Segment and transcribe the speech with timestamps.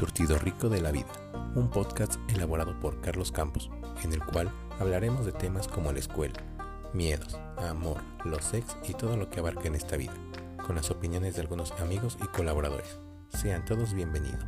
[0.00, 1.12] surtido rico de la vida,
[1.54, 3.70] un podcast elaborado por Carlos Campos,
[4.02, 6.42] en el cual hablaremos de temas como la escuela,
[6.94, 10.14] miedos, amor, los sex y todo lo que abarca en esta vida,
[10.66, 12.98] con las opiniones de algunos amigos y colaboradores.
[13.28, 14.42] Sean todos bienvenidos.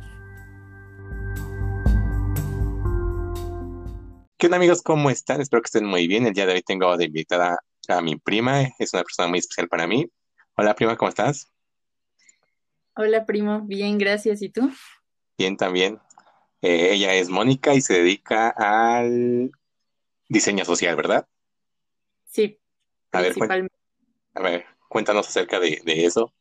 [4.39, 4.81] ¿Qué onda amigos?
[4.81, 5.39] ¿Cómo están?
[5.39, 6.25] Espero que estén muy bien.
[6.25, 7.59] El día de hoy tengo de invitada
[7.89, 10.09] a mi prima, es una persona muy especial para mí.
[10.55, 11.47] Hola prima, ¿cómo estás?
[12.95, 14.41] Hola primo, bien, gracias.
[14.41, 14.71] ¿Y tú?
[15.37, 15.99] Bien, también.
[16.61, 19.51] Eh, ella es Mónica y se dedica al
[20.29, 21.27] diseño social, ¿verdad?
[22.25, 22.59] Sí,
[23.11, 23.75] A ver, principalmente.
[24.33, 26.33] a ver, cuéntanos acerca de, de eso.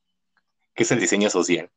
[0.74, 1.70] ¿Qué es el diseño social?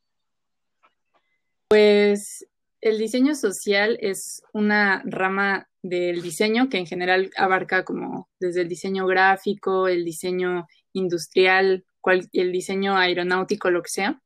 [1.68, 2.46] Pues
[2.80, 8.68] el diseño social es una rama del diseño que en general abarca como desde el
[8.68, 14.22] diseño gráfico, el diseño industrial, cual- el diseño aeronáutico, lo que sea,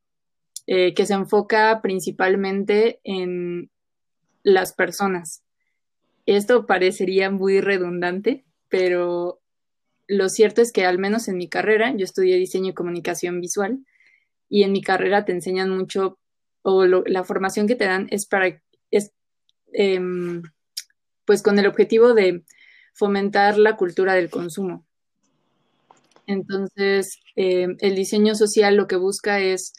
[0.72, 3.72] eh, que se enfoca principalmente en
[4.44, 5.42] las personas.
[6.26, 9.40] Esto parecería muy redundante, pero
[10.06, 13.80] lo cierto es que al menos en mi carrera, yo estudié diseño y comunicación visual,
[14.48, 16.20] y en mi carrera te enseñan mucho,
[16.62, 18.62] o la formación que te dan es para,
[18.92, 19.10] es,
[19.72, 20.40] em,
[21.24, 22.44] pues con el objetivo de
[22.94, 24.86] fomentar la cultura del consumo.
[26.28, 29.72] Entonces, em, el diseño social lo que busca es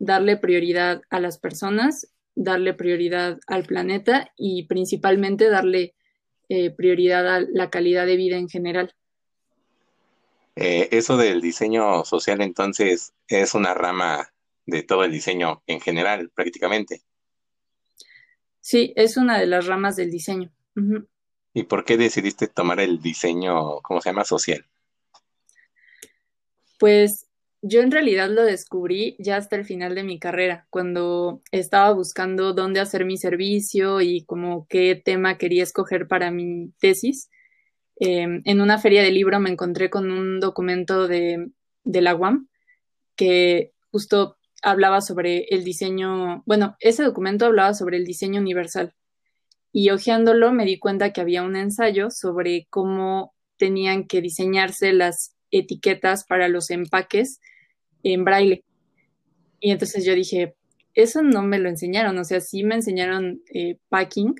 [0.00, 5.94] darle prioridad a las personas, darle prioridad al planeta y principalmente darle
[6.48, 8.94] eh, prioridad a la calidad de vida en general.
[10.56, 14.32] Eh, eso del diseño social entonces es una rama
[14.66, 17.02] de todo el diseño en general, prácticamente.
[18.60, 20.50] Sí, es una de las ramas del diseño.
[21.52, 24.24] ¿Y por qué decidiste tomar el diseño, ¿cómo se llama?
[24.24, 24.64] Social.
[26.78, 27.29] Pues
[27.62, 32.54] yo en realidad lo descubrí ya hasta el final de mi carrera, cuando estaba buscando
[32.54, 37.30] dónde hacer mi servicio y como qué tema quería escoger para mi tesis.
[38.00, 41.50] Eh, en una feria de libro me encontré con un documento de,
[41.84, 42.48] de la UAM
[43.14, 48.94] que justo hablaba sobre el diseño, bueno, ese documento hablaba sobre el diseño universal
[49.72, 55.36] y hojeándolo me di cuenta que había un ensayo sobre cómo tenían que diseñarse las
[55.50, 57.40] etiquetas para los empaques
[58.02, 58.64] en braille.
[59.60, 60.54] Y entonces yo dije,
[60.94, 64.34] eso no me lo enseñaron, o sea, sí me enseñaron eh, packing,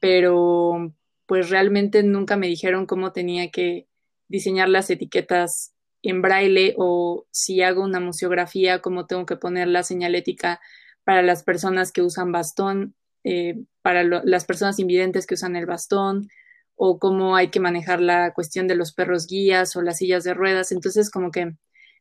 [0.00, 0.94] pero
[1.26, 3.86] pues realmente nunca me dijeron cómo tenía que
[4.28, 9.82] diseñar las etiquetas en braille o si hago una museografía, cómo tengo que poner la
[9.82, 10.60] señalética
[11.04, 12.94] para las personas que usan bastón,
[13.24, 16.28] eh, para las personas invidentes que usan el bastón,
[16.76, 20.34] o cómo hay que manejar la cuestión de los perros guías o las sillas de
[20.34, 20.72] ruedas.
[20.72, 21.54] Entonces, como que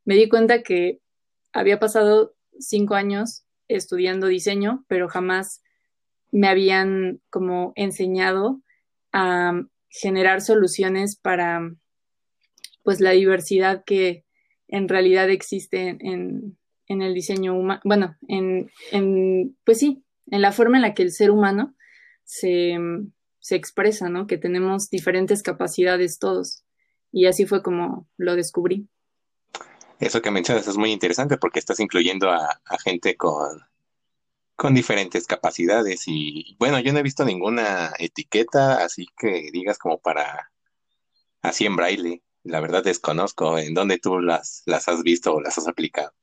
[0.05, 0.99] me di cuenta que
[1.53, 5.61] había pasado cinco años estudiando diseño, pero jamás
[6.31, 8.61] me habían como enseñado
[9.11, 11.71] a generar soluciones para
[12.83, 14.25] pues la diversidad que
[14.67, 16.57] en realidad existe en,
[16.87, 21.03] en- el diseño humano, bueno, en, en, pues sí, en la forma en la que
[21.03, 21.75] el ser humano
[22.23, 22.77] se,
[23.43, 24.25] se expresa, ¿no?
[24.25, 26.63] Que tenemos diferentes capacidades todos.
[27.11, 28.87] Y así fue como lo descubrí.
[29.99, 33.59] Eso que mencionas es muy interesante porque estás incluyendo a, gente con,
[34.55, 39.99] con diferentes capacidades y bueno, yo no he visto ninguna etiqueta así que digas como
[39.99, 40.51] para
[41.41, 42.23] así en braille.
[42.43, 46.13] La verdad desconozco en dónde tú las, las has visto o las has aplicado.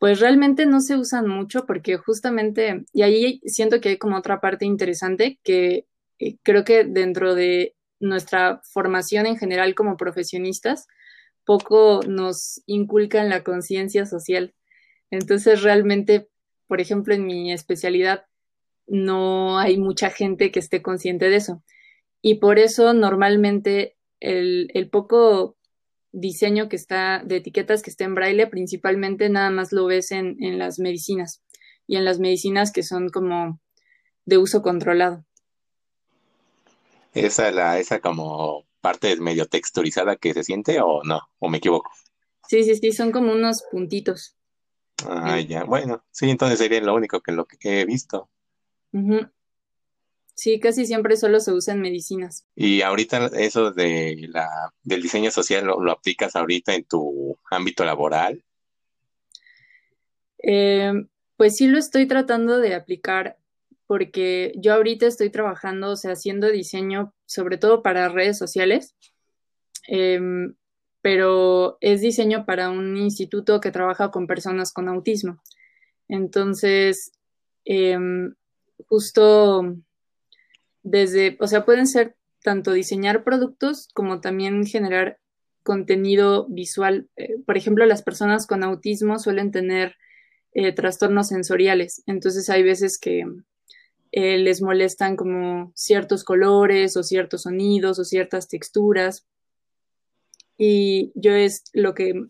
[0.00, 4.40] Pues realmente no se usan mucho porque justamente, y ahí siento que hay como otra
[4.40, 5.86] parte interesante que
[6.18, 10.86] eh, creo que dentro de nuestra formación en general como profesionistas,
[11.44, 14.54] poco nos inculcan la conciencia social.
[15.10, 16.30] Entonces realmente,
[16.66, 18.24] por ejemplo, en mi especialidad
[18.86, 21.62] no hay mucha gente que esté consciente de eso.
[22.22, 25.58] Y por eso normalmente el, el poco
[26.12, 30.42] diseño que está, de etiquetas que está en braille, principalmente nada más lo ves en,
[30.42, 31.42] en las medicinas
[31.86, 33.60] y en las medicinas que son como
[34.24, 35.24] de uso controlado.
[37.12, 41.90] Esa la, esa como parte medio texturizada que se siente o no, o me equivoco.
[42.48, 44.36] Sí, sí, sí, son como unos puntitos.
[45.06, 48.28] Ah, ya, bueno, sí, entonces sería lo único que lo que he visto.
[50.34, 52.46] Sí, casi siempre solo se usa en medicinas.
[52.54, 54.48] Y ahorita eso de la,
[54.82, 58.42] del diseño social lo, lo aplicas ahorita en tu ámbito laboral.
[60.42, 60.92] Eh,
[61.36, 63.38] pues sí lo estoy tratando de aplicar
[63.86, 68.94] porque yo ahorita estoy trabajando, o sea, haciendo diseño sobre todo para redes sociales,
[69.88, 70.54] em,
[71.02, 75.42] pero es diseño para un instituto que trabaja con personas con autismo.
[76.08, 77.12] Entonces,
[77.64, 78.34] em,
[78.86, 79.76] justo
[80.82, 85.18] desde, o sea, pueden ser tanto diseñar productos como también generar
[85.62, 87.08] contenido visual.
[87.16, 89.96] Eh, por ejemplo, las personas con autismo suelen tener
[90.52, 93.24] eh, trastornos sensoriales, entonces hay veces que
[94.12, 99.26] eh, les molestan como ciertos colores o ciertos sonidos o ciertas texturas.
[100.58, 102.26] Y yo es lo que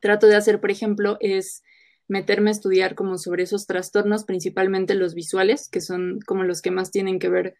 [0.00, 1.62] trato de hacer, por ejemplo, es
[2.10, 6.72] meterme a estudiar como sobre esos trastornos, principalmente los visuales, que son como los que
[6.72, 7.54] más tienen que ver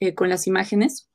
[0.00, 1.08] eh, con las imágenes.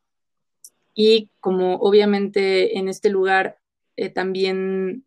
[0.94, 3.58] Y como obviamente en este lugar
[3.98, 5.06] eh, también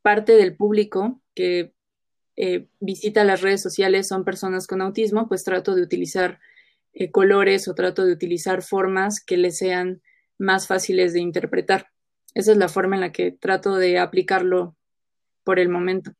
[0.00, 1.72] parte del público que
[2.36, 6.38] eh, visita las redes sociales son personas con autismo, pues trato de utilizar
[7.12, 10.02] colores o trato de utilizar formas que les sean
[10.36, 11.88] más fáciles de interpretar.
[12.34, 14.76] Esa es la forma en la que trato de aplicarlo
[15.44, 16.12] por el momento.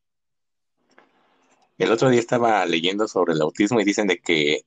[1.78, 4.62] El otro día estaba leyendo sobre el autismo y dicen de que,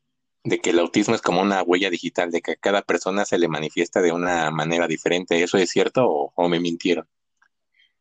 [0.45, 3.37] de que el autismo es como una huella digital, de que a cada persona se
[3.37, 5.43] le manifiesta de una manera diferente.
[5.43, 7.05] ¿Eso es cierto o, me mintieron?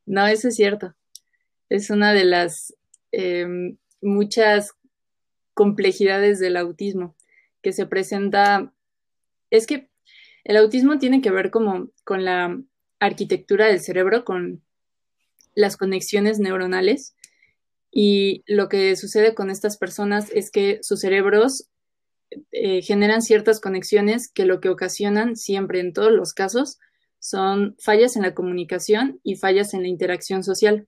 [0.06, 0.94] No, eso es cierto.
[1.68, 2.74] Es una de las
[3.10, 4.74] em, muchas
[5.54, 7.16] complejidades del autismo
[7.62, 8.72] que se presenta.
[9.50, 9.90] Es que
[10.44, 12.60] el autismo tiene que ver como con la
[13.00, 14.62] arquitectura del cerebro, con
[15.54, 17.16] las conexiones neuronales
[17.90, 21.68] y lo que sucede con estas personas es que sus cerebros
[22.52, 26.78] eh, generan ciertas conexiones que lo que ocasionan siempre en todos los casos
[27.18, 30.86] son fallas en la comunicación y fallas en la interacción social.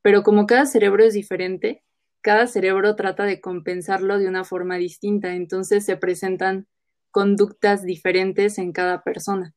[0.00, 1.84] Pero como cada cerebro es diferente,
[2.22, 6.66] cada cerebro trata de compensarlo de una forma distinta, entonces se presentan
[7.10, 9.54] conductas diferentes en cada persona.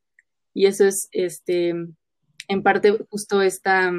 [0.53, 1.69] Y eso es, este,
[2.47, 3.91] en parte, justo esta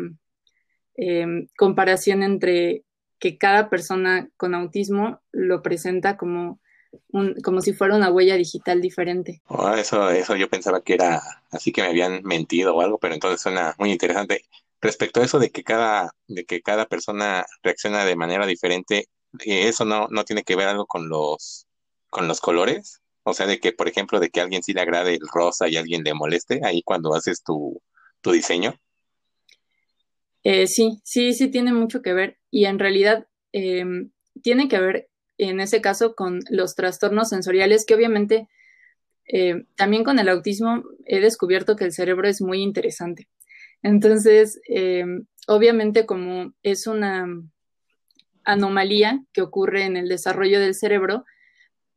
[0.97, 2.85] Em, comparación entre
[3.19, 6.61] que cada persona con autismo lo presenta como
[7.09, 9.43] un, como si fuera una huella digital diferente.
[9.49, 13.15] Oh, eso, eso yo pensaba que era así que me habían mentido o algo, pero
[13.15, 14.45] entonces suena muy interesante.
[14.81, 19.09] Respecto a eso de que cada, de que cada persona reacciona de manera diferente,
[19.45, 21.67] eh, eso no, no tiene que ver algo con los,
[22.09, 23.03] con los colores.
[23.25, 25.69] O sea, de que, por ejemplo, de que a alguien sí le agrade el rosa
[25.69, 27.83] y a alguien le moleste ahí cuando haces tu,
[28.21, 28.79] tu diseño.
[30.49, 34.13] Eh, sí, sí, sí tiene mucho que ver y en realidad em,
[34.45, 35.09] tiene que ver
[35.39, 38.49] en ese caso con los trastornos sensoriales que obviamente
[39.27, 43.29] eh, también con el autismo he descubierto que el cerebro es muy interesante.
[43.83, 47.27] Entonces, em, obviamente como es una
[48.45, 51.25] anomalía que ocurre en el desarrollo del cerebro,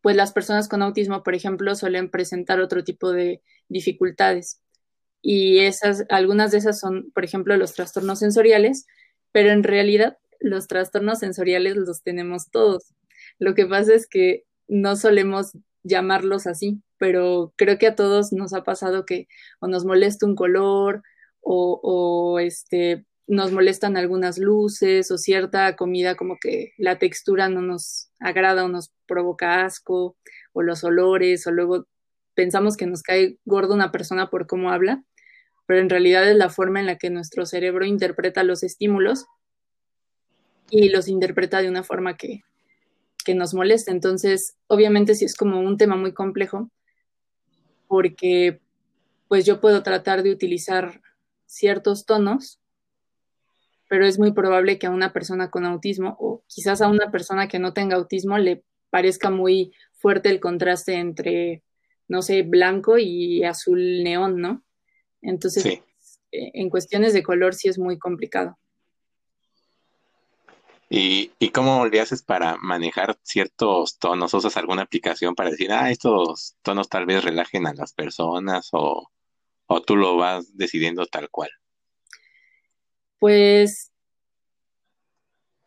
[0.02, 4.60] pues las personas con autismo, por ejemplo, suelen presentar otro tipo de dificultades
[5.22, 8.86] y esas, algunas de esas son, por ejemplo, los trastornos sensoriales,
[9.32, 12.94] pero en realidad los trastornos sensoriales los tenemos todos.
[13.40, 15.52] Lo que pasa es que no solemos
[15.84, 19.28] llamarlos así, pero creo que a todos nos ha pasado que
[19.60, 21.04] o nos molesta un color
[21.42, 27.62] o, o este, nos molestan algunas luces o cierta comida como que la textura no
[27.62, 30.18] nos agrada o nos provoca asco
[30.54, 31.88] o los olores o luego
[32.34, 35.04] pensamos que nos cae gordo una persona por cómo habla
[35.70, 39.28] pero en realidad es la forma en la que nuestro cerebro interpreta los estímulos
[40.72, 42.42] y los interpreta de una forma que,
[43.36, 43.92] nos molesta.
[43.92, 46.72] Entonces, obviamente sí es como un tema muy complejo,
[47.88, 48.62] porque
[49.28, 51.02] pues yo puedo tratar de utilizar
[51.46, 52.60] ciertos tonos,
[53.88, 57.48] pero es muy probable que a una persona con autismo o quizás a una persona
[57.48, 61.62] que no tenga autismo le parezca muy fuerte el contraste entre,
[62.08, 64.64] no sé, blanco y azul neón, ¿no?
[65.22, 65.82] Entonces, eh,
[66.32, 68.58] en cuestiones de color sí es muy complicado.
[70.92, 74.34] ¿Y, cómo le haces para manejar ciertos tonos?
[74.34, 79.08] ¿Usas alguna aplicación para decir, ah, estos tonos tal vez relajen a las personas o,
[79.86, 81.52] tú lo vas decidiendo tal cual?
[83.20, 83.92] Pues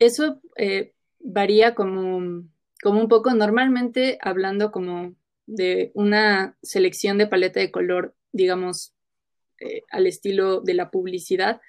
[0.00, 2.42] eso eh, varía como,
[2.82, 5.14] como un poco, normalmente hablando como
[5.46, 8.92] de una selección de paleta de color, digamos,
[9.62, 11.60] eh, al estilo de la publicidad,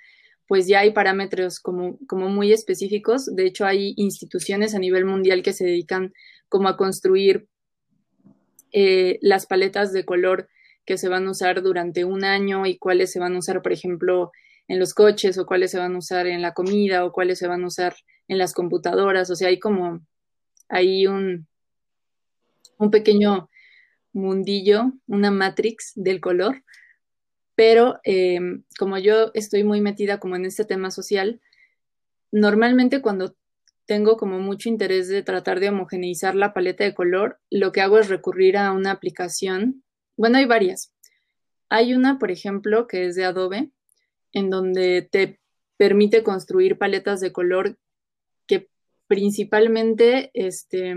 [0.48, 3.34] pues ya hay parámetros como, como muy específicos.
[3.34, 6.14] De hecho, hay instituciones a nivel mundial que se dedican
[6.50, 7.48] como a construir
[8.72, 10.50] eh, las paletas de color
[10.86, 13.72] que se van a usar durante un año y cuáles se van a usar, por
[13.72, 14.32] ejemplo,
[14.68, 17.48] en los coches o cuáles se van a usar en la comida o cuáles se
[17.48, 17.96] van a usar
[18.28, 19.30] en las computadoras.
[19.30, 20.02] O sea, hay como,
[20.70, 21.48] un,
[22.78, 23.50] un pequeño
[24.12, 26.64] mundillo, una matrix del color
[27.56, 31.42] pero em, como yo estoy muy metida como en este tema social,
[32.32, 33.36] normalmente cuando
[33.86, 38.00] tengo como mucho interés de tratar de homogeneizar la paleta de color, lo que hago
[38.00, 39.84] es recurrir a una aplicación.
[40.16, 40.94] Bueno, hay varias.
[41.70, 43.72] Hay una, por ejemplo, que es de Adobe,
[44.32, 45.40] en donde te
[45.78, 47.78] permite construir paletas de color
[48.48, 48.70] que
[49.08, 50.96] principalmente este,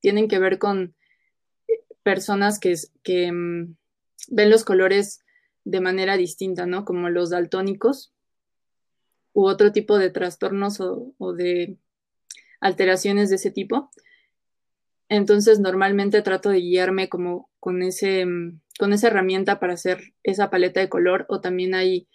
[0.00, 0.94] tienen que ver con
[2.02, 3.76] personas que, que mm,
[4.28, 5.20] ven los colores
[5.64, 6.84] de manera distinta, ¿no?
[6.84, 8.12] Como los daltónicos
[9.32, 11.76] u otro tipo de trastornos o, de
[12.60, 13.90] alteraciones de ese tipo.
[15.08, 20.50] Entonces, normalmente trato de guiarme como con, ese, mm, con esa herramienta para hacer esa
[20.50, 22.08] paleta de color o también hay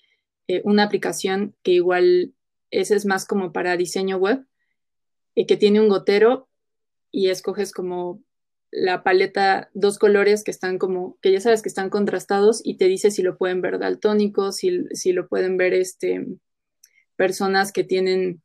[0.47, 2.33] eh, una aplicación que igual
[2.71, 4.45] ese es más como para diseño web,
[5.37, 6.49] y que tiene un gotero
[7.11, 8.23] y escoges como
[8.71, 12.86] la paleta, dos colores que están como, que ya sabes que están contrastados y te
[12.86, 16.25] dice si lo pueden ver daltónicos, si, si lo pueden ver este,
[17.15, 18.41] personas que tienen,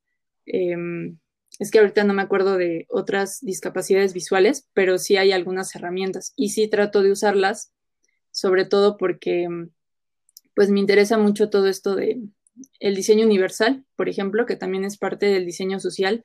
[0.47, 1.19] em,
[1.59, 6.33] es que ahorita no me acuerdo de otras discapacidades visuales, pero sí hay algunas herramientas
[6.37, 7.73] y sí trato de usarlas,
[8.31, 9.49] sobre todo porque
[10.55, 12.21] pues me interesa mucho todo esto de
[12.81, 16.25] el diseño universal, por ejemplo, que también es parte del diseño social,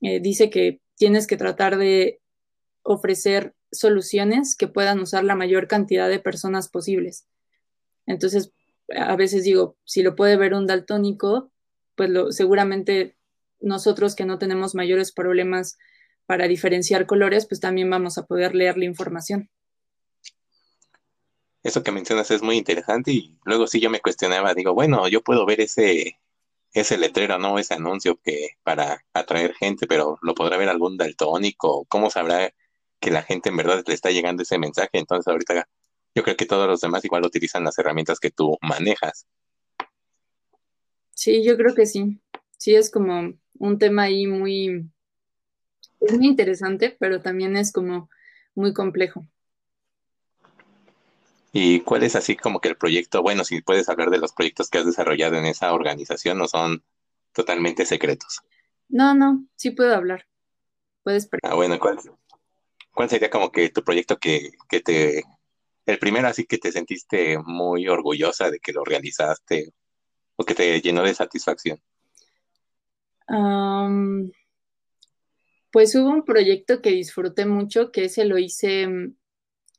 [0.00, 2.20] eh, dice que tienes que tratar de
[2.82, 7.26] ofrecer soluciones que puedan usar la mayor cantidad de personas posibles.
[8.06, 8.52] Entonces,
[8.96, 11.50] a veces digo, si lo puede ver un daltónico,
[11.94, 13.16] pues lo, seguramente
[13.60, 15.78] nosotros que no tenemos mayores problemas
[16.26, 19.50] para diferenciar colores, pues también vamos a poder leer la información.
[21.62, 25.22] Eso que mencionas es muy interesante y luego sí yo me cuestionaba, digo, bueno, yo
[25.22, 26.18] puedo ver ese,
[26.72, 27.58] ese letrero, ¿no?
[27.58, 32.52] Ese anuncio que para atraer gente, pero lo podrá ver algún daltónico, ¿cómo sabrá
[33.00, 34.90] que la gente en verdad le está llegando ese mensaje.
[34.92, 35.68] Entonces ahorita
[36.14, 39.26] yo creo que todos los demás igual utilizan las herramientas que tú manejas.
[41.14, 42.20] Sí, yo creo que sí.
[42.58, 44.88] Sí, es como un tema ahí muy,
[46.00, 48.08] es muy interesante, pero también es como
[48.54, 49.26] muy complejo.
[51.52, 53.22] ¿Y cuál es así como que el proyecto?
[53.22, 56.84] Bueno, si puedes hablar de los proyectos que has desarrollado en esa organización, ¿no son
[57.32, 58.42] totalmente secretos?
[58.88, 60.26] No, no, sí puedo hablar.
[61.02, 61.98] Puedes Ah, bueno, ¿cuál,
[62.98, 64.50] ¿Cuál sería como que tu proyecto que,
[64.84, 65.22] te,
[65.86, 69.72] el primero así que te sentiste muy orgullosa de que lo realizaste
[70.34, 71.80] o que te llenó de satisfacción?
[75.70, 79.16] pues hubo un proyecto que disfruté mucho, que ese lo hice mm,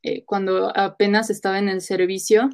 [0.02, 2.48] eh, cuando apenas estaba en el servicio,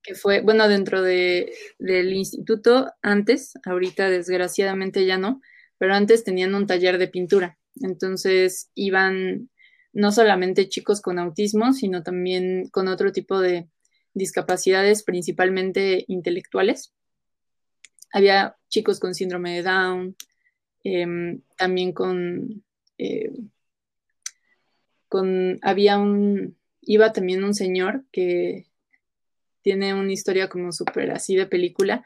[0.00, 5.40] que fue, bueno, dentro de, del instituto antes, ahorita desgraciadamente ya no,
[5.76, 7.58] pero antes tenían un taller de pintura.
[7.82, 9.50] Entonces iban
[9.94, 13.68] no solamente chicos con autismo, sino también con otro tipo de
[14.12, 16.92] discapacidades, principalmente intelectuales.
[18.12, 20.16] Había chicos con síndrome de Down,
[20.82, 22.64] em, también con,
[22.98, 23.32] eh,
[25.08, 28.66] con, había un, iba también un señor que
[29.62, 32.04] tiene una historia como súper así de película,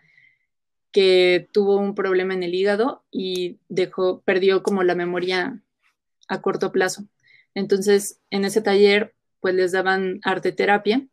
[0.92, 5.62] que tuvo un problema en el hígado y dejó, perdió como la memoria
[6.28, 7.04] a corto plazo.
[7.59, 11.05] Entonces, en ese taller, pues les daban arte terapia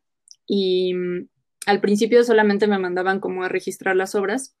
[0.46, 1.28] y mm,
[1.66, 4.54] al principio solamente me mandaban como a registrar las obras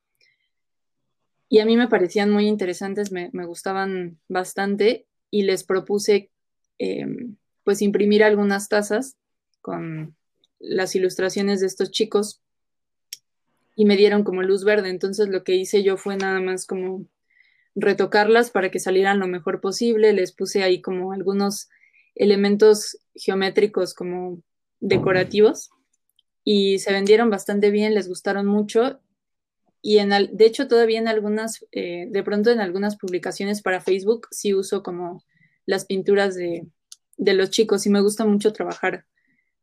[1.48, 6.32] y a mí me parecían muy interesantes, me, gustaban bastante y les propuse
[6.78, 9.16] em, pues imprimir algunas tazas
[9.60, 10.16] con
[10.58, 12.42] las ilustraciones de estos chicos
[13.76, 14.88] y me dieron como luz verde.
[14.88, 17.06] Entonces lo que hice yo fue nada más como
[17.76, 20.12] retocarlas para que salieran lo mejor posible.
[20.12, 21.68] Les puse ahí como algunos
[22.16, 24.42] elementos geométricos como
[24.80, 25.70] decorativos
[26.42, 29.00] y se vendieron bastante bien, les gustaron mucho
[29.82, 34.26] y en de hecho todavía en algunas, eh, de pronto en algunas publicaciones para Facebook
[34.30, 35.22] sí uso como
[35.66, 36.66] las pinturas de,
[37.16, 39.04] de los chicos y me gusta mucho trabajar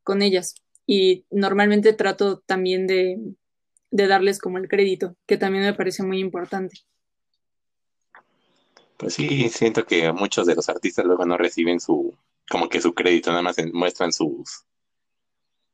[0.03, 0.55] con ellas
[0.85, 3.17] y normalmente trato también de,
[3.91, 6.79] de darles como el crédito, que también me parece muy importante.
[8.97, 12.15] Pues sí, siento que muchos de los artistas luego no reciben su,
[12.53, 14.63] como que su crédito, nada más muestran sus,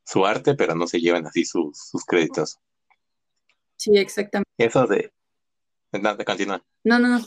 [0.06, 2.58] su arte, pero no se llevan así sus, sus créditos.
[3.76, 4.50] Sí, exactamente.
[4.58, 5.12] Eso de...
[5.92, 6.62] No, de.
[6.86, 7.20] No, no,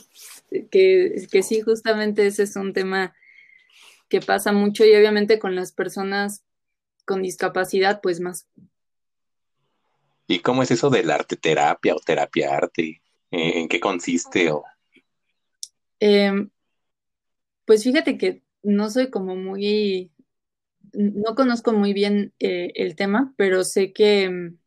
[0.71, 3.13] que, que sí, justamente ese es un tema
[4.09, 6.43] que pasa mucho y obviamente con las personas
[7.05, 8.47] con discapacidad, pues más.
[10.25, 13.03] ¿Y cómo es eso del arte terapia o terapia arte?
[13.29, 14.49] ¿En qué consiste?
[14.49, 14.63] O...
[15.99, 16.49] Em,
[17.65, 20.11] pues fíjate que no soy como muy,
[20.93, 24.57] no conozco muy bien eh, el tema, pero sé que mm,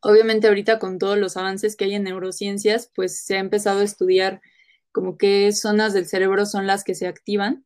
[0.00, 3.84] obviamente ahorita con todos los avances que hay en neurociencias, pues se ha empezado a
[3.84, 4.40] estudiar
[4.90, 7.64] como qué zonas del cerebro son las que se activan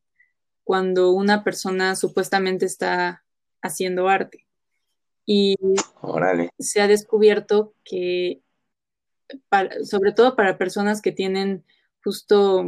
[0.63, 3.23] cuando una persona supuestamente está
[3.61, 4.45] haciendo arte.
[5.25, 5.57] Y
[6.57, 8.41] se ha descubierto que,
[9.83, 11.65] sobre todo para personas que tienen
[12.03, 12.65] justo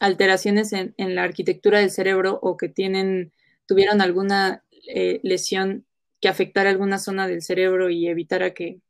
[0.00, 3.32] alteraciones en, la arquitectura del cerebro o que tienen,
[3.66, 5.86] tuvieron alguna eh, lesión
[6.20, 8.80] que afectara alguna zona del cerebro y evitara que,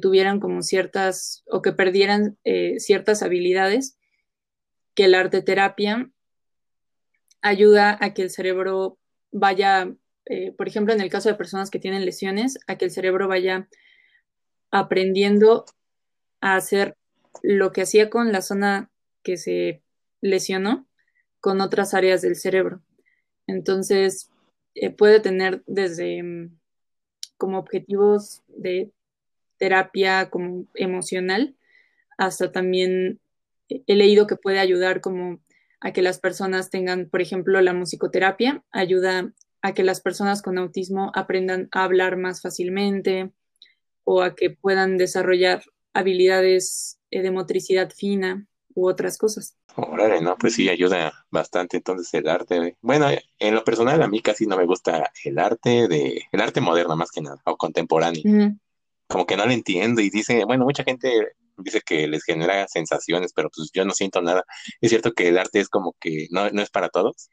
[0.00, 3.98] tuvieran como ciertas o que perdieran eh, ciertas habilidades,
[4.94, 6.10] que la arteterapia
[7.42, 8.98] ayuda a que el cerebro
[9.32, 9.92] vaya,
[10.24, 13.28] eh, por ejemplo, en el caso de personas que tienen lesiones, a que el cerebro
[13.28, 13.68] vaya
[14.70, 15.66] aprendiendo
[16.40, 16.96] a hacer
[17.42, 18.90] lo que hacía con la zona
[19.22, 19.82] que se
[20.22, 20.86] lesionó
[21.40, 22.80] con otras áreas del cerebro.
[23.46, 24.30] Entonces,
[24.74, 26.58] eh, puede tener desde mm,
[27.36, 28.90] como objetivos de
[29.58, 31.54] terapia como emocional
[32.16, 33.20] hasta también
[33.68, 35.40] he leído que puede ayudar como
[35.80, 40.58] a que las personas tengan, por ejemplo, la musicoterapia ayuda a que las personas con
[40.58, 43.32] autismo aprendan a hablar más fácilmente
[44.04, 45.62] o a que puedan desarrollar
[45.92, 49.56] habilidades eh, de motricidad fina u otras cosas.
[49.76, 52.76] Órale, no, pues sí, ayuda bastante entonces el arte.
[52.80, 56.60] Bueno, en lo personal a mí casi no me gusta el arte de, el arte
[56.60, 58.22] moderno más que nada, o contemporáneo.
[59.06, 63.32] Como que no lo entiendo y dice, bueno, mucha gente dice que les genera sensaciones,
[63.32, 64.44] pero pues yo no siento nada.
[64.80, 67.30] Es cierto que el arte es como que no, no es para todos.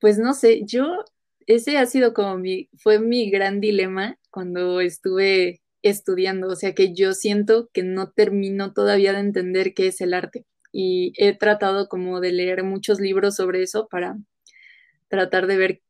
[0.00, 1.04] Pues no sé, yo,
[1.46, 6.94] ese ha sido como mi, fue mi gran dilema cuando estuve estudiando, o sea que
[6.94, 11.88] yo siento que no termino todavía de entender qué es el arte y he tratado
[11.88, 14.18] como de leer muchos libros sobre eso para
[15.08, 15.82] tratar de ver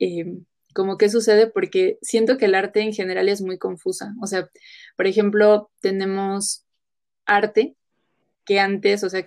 [0.00, 0.38] eh,
[0.74, 4.14] como qué sucede porque siento que el arte en general es muy confusa.
[4.22, 4.48] O sea,
[4.96, 6.64] por ejemplo, tenemos
[7.26, 7.76] arte
[8.44, 9.26] que antes, o sea,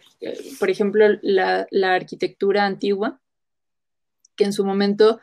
[0.59, 3.21] por ejemplo, la, arquitectura antigua,
[4.35, 5.21] que en su momento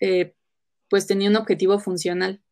[0.00, 0.34] eh,
[0.90, 2.42] pues tenía un objetivo funcional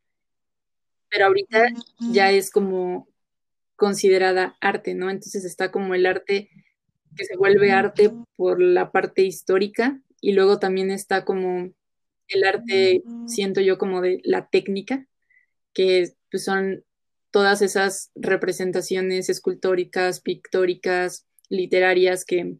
[1.11, 1.66] pero ahorita
[2.12, 3.09] ya es como
[3.77, 5.11] considerada arte, ¿no?
[5.11, 6.51] Entonces está como el arte
[7.16, 11.71] que se vuelve arte por la parte histórica y luego también está como
[12.29, 15.07] el arte, siento yo, como de la técnica,
[15.73, 16.85] que pues, son
[17.31, 22.57] todas esas representaciones escultóricas, pictóricas, literarias que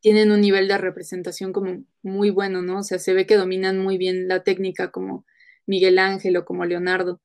[0.00, 2.78] tienen un nivel de representación como muy bueno, ¿no?
[2.78, 5.24] O sea, se ve que dominan muy bien la técnica como
[5.66, 7.20] Miguel Ángel o como Leonardo.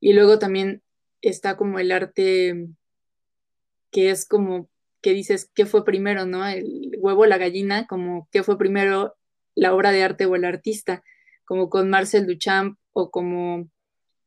[0.00, 0.82] Y luego también
[1.22, 2.68] está como el arte
[3.90, 4.68] que es como
[5.00, 6.46] que dices, ¿qué fue primero, no?
[6.46, 9.16] El huevo, la gallina, como ¿qué fue primero
[9.54, 11.02] la obra de arte o el artista?
[11.44, 13.68] Como con Marcel Duchamp o como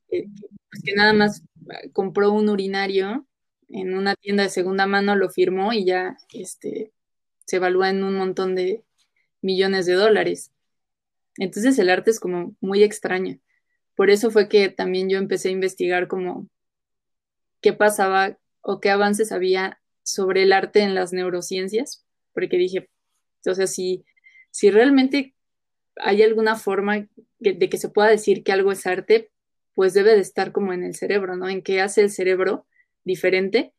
[0.10, 0.28] eh,
[0.70, 1.44] pues que nada más
[1.94, 3.28] compró un urinario
[3.68, 6.92] en una tienda de segunda mano, lo firmó y ya este,
[7.46, 8.84] se evalúa en un montón de
[9.42, 10.52] millones de dólares.
[11.38, 13.40] Entonces el arte es como muy extraño.
[14.00, 16.48] Por eso fue que también yo empecé a investigar como
[17.60, 22.90] qué pasaba o qué avances había sobre el arte en las neurociencias, porque dije,
[23.46, 24.06] o sea, si,
[24.52, 25.36] si realmente
[25.98, 27.10] hay alguna forma
[27.40, 29.32] de que se pueda decir que algo es arte,
[29.74, 31.50] pues debe de estar como en el cerebro, ¿no?
[31.50, 32.66] En qué hace el cerebro
[33.04, 33.74] diferente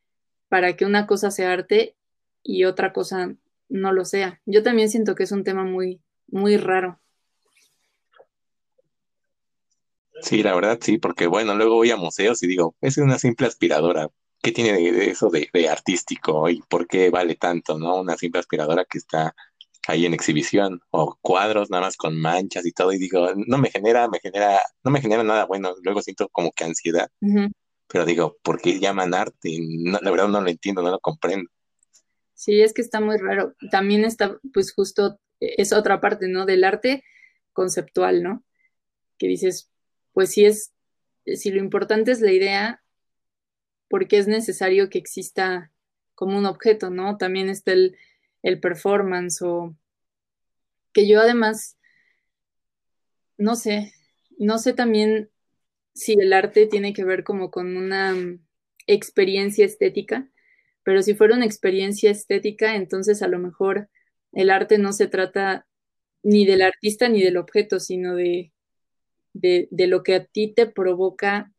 [0.51, 1.97] para que una cosa sea arte
[2.43, 3.37] y otra cosa
[3.71, 4.43] no lo sea.
[4.45, 7.01] Yo también siento que es un tema muy, muy raro.
[10.23, 13.47] Sí, la verdad sí, porque bueno, luego voy a museos y digo, es una simple
[13.47, 14.09] aspiradora.
[14.43, 18.01] ¿Qué tiene de, eso de, artístico y por qué vale tanto, no?
[18.01, 19.35] Una simple aspiradora que está
[19.87, 23.71] ahí en exhibición o cuadros nada más con manchas y todo y digo, no me
[23.71, 25.75] genera, me genera, no me genera nada bueno.
[25.83, 27.11] Luego siento como que ansiedad.
[27.89, 29.59] Pero digo, ¿por qué llaman arte?
[29.85, 31.51] la verdad no lo entiendo, no lo comprendo.
[32.35, 33.55] Sí, es que está muy raro.
[33.71, 36.47] También está, pues justo, es otra parte, ¿no?
[36.47, 37.05] Del arte
[37.53, 38.45] conceptual, ¿no?
[39.19, 39.71] Que dices,
[40.21, 40.75] pues si es,
[41.25, 42.83] si lo importante es la idea,
[43.89, 45.73] porque es necesario que exista
[46.15, 47.17] como un objeto, ¿no?
[47.17, 47.97] También está el,
[48.43, 49.75] el performance o
[50.93, 51.79] que yo además,
[53.39, 53.95] no sé,
[54.39, 55.31] no sé también
[55.95, 58.15] si el arte tiene que ver como con una
[58.87, 60.29] experiencia estética,
[60.83, 63.89] pero si fuera una experiencia estética, entonces a lo mejor
[64.33, 65.67] el arte no se trata
[66.23, 68.53] ni del artista ni del objeto, sino de
[69.33, 71.53] de, lo que a ti te provoca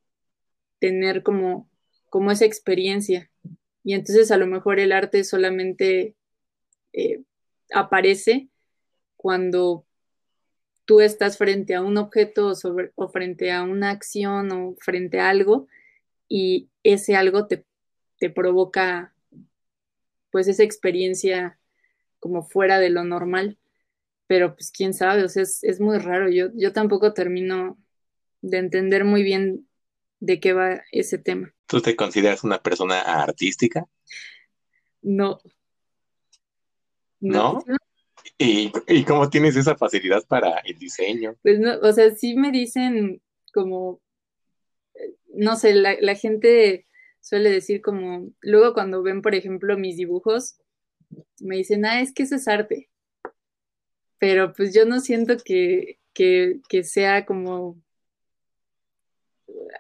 [0.79, 1.69] tener como,
[2.09, 3.29] como esa experiencia.
[3.83, 6.15] Y entonces a lo mejor el arte solamente
[6.93, 7.21] eh,
[7.73, 8.49] aparece
[9.15, 9.85] cuando
[10.85, 15.19] tú estás frente a un objeto o, sobre, o frente a una acción o frente
[15.19, 15.67] a algo
[16.27, 17.65] y ese algo te,
[18.19, 19.13] te provoca
[20.31, 21.59] pues esa experiencia
[22.19, 23.57] como fuera de lo normal.
[24.31, 26.29] Pero pues quién sabe, o sea, es, es muy raro.
[26.29, 27.77] Yo, yo tampoco termino
[28.39, 29.67] de entender muy bien
[30.21, 31.53] de qué va ese tema.
[31.67, 33.85] ¿Tú te consideras una persona artística?
[35.01, 35.41] No.
[37.19, 37.61] ¿No?
[38.37, 38.71] ¿Y,
[39.03, 41.35] cómo tienes esa facilidad para el diseño?
[41.43, 43.21] Pues no, o sea, sí me dicen
[43.53, 43.99] como,
[45.33, 46.87] no sé, la, la gente
[47.19, 50.61] suele decir como, luego cuando ven, por ejemplo, mis dibujos,
[51.41, 52.90] me dicen, ah, es que eso es arte.
[54.21, 57.81] Pero pues yo no siento que, que, que sea como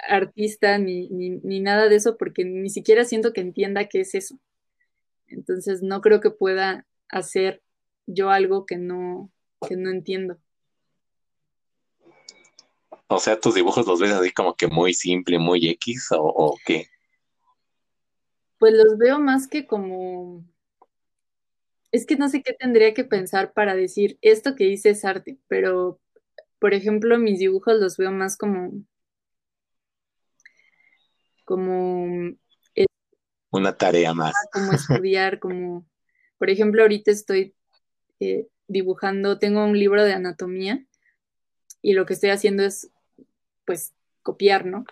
[0.09, 4.39] artista ni, ni, nada de eso, porque ni siquiera siento que entienda qué es eso.
[5.27, 7.61] Entonces no creo que pueda hacer
[8.07, 9.31] yo algo que no,
[9.69, 10.39] que no entiendo.
[13.09, 16.57] O sea, tus dibujos los ves así como que muy simple, muy X o, o
[16.65, 16.87] qué?
[18.57, 20.43] Pues los veo más que como...
[21.91, 25.37] Es que no sé qué tendría que pensar para decir esto que hice es arte,
[25.47, 25.99] pero
[26.59, 28.83] por ejemplo mis dibujos los veo más como
[31.51, 32.31] como...
[33.49, 34.33] Una tarea más.
[34.53, 35.85] Como estudiar, como...
[36.37, 37.53] Por ejemplo, ahorita estoy
[38.21, 40.85] eh, dibujando, tengo un libro de anatomía
[41.81, 42.89] y lo que estoy haciendo es,
[43.65, 44.85] pues, copiar, ¿no?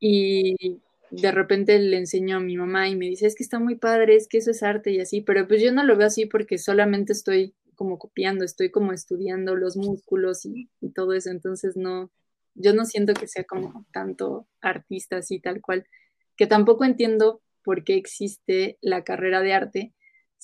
[0.00, 0.80] Y
[1.20, 4.16] de repente le enseño a mi mamá y me dice, es que está muy padre,
[4.16, 6.58] es que eso es arte y así, pero pues yo no lo veo así porque
[6.58, 12.10] solamente estoy como copiando, estoy como estudiando los músculos y, y todo eso, entonces no,
[12.54, 15.86] yo no siento que sea como tanto artista así tal cual,
[16.36, 19.94] que tampoco entiendo por qué existe la carrera de arte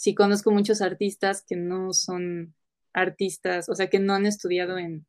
[0.00, 2.54] si conozco muchos artistas que no son
[2.94, 5.06] artistas, o sea, que no han estudiado en,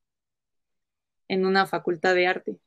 [1.30, 2.60] en una facultad de arte.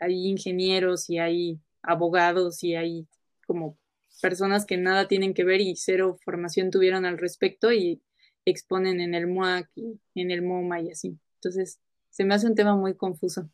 [0.00, 3.08] Hay ingenieros y hay abogados y hay
[3.46, 3.78] como
[4.20, 8.02] personas que nada tienen que ver y cero formación tuvieron al respecto y
[8.44, 11.18] exponen en el MUAC y en el MoMA y así.
[11.34, 13.48] Entonces, se me hace un tema muy confuso.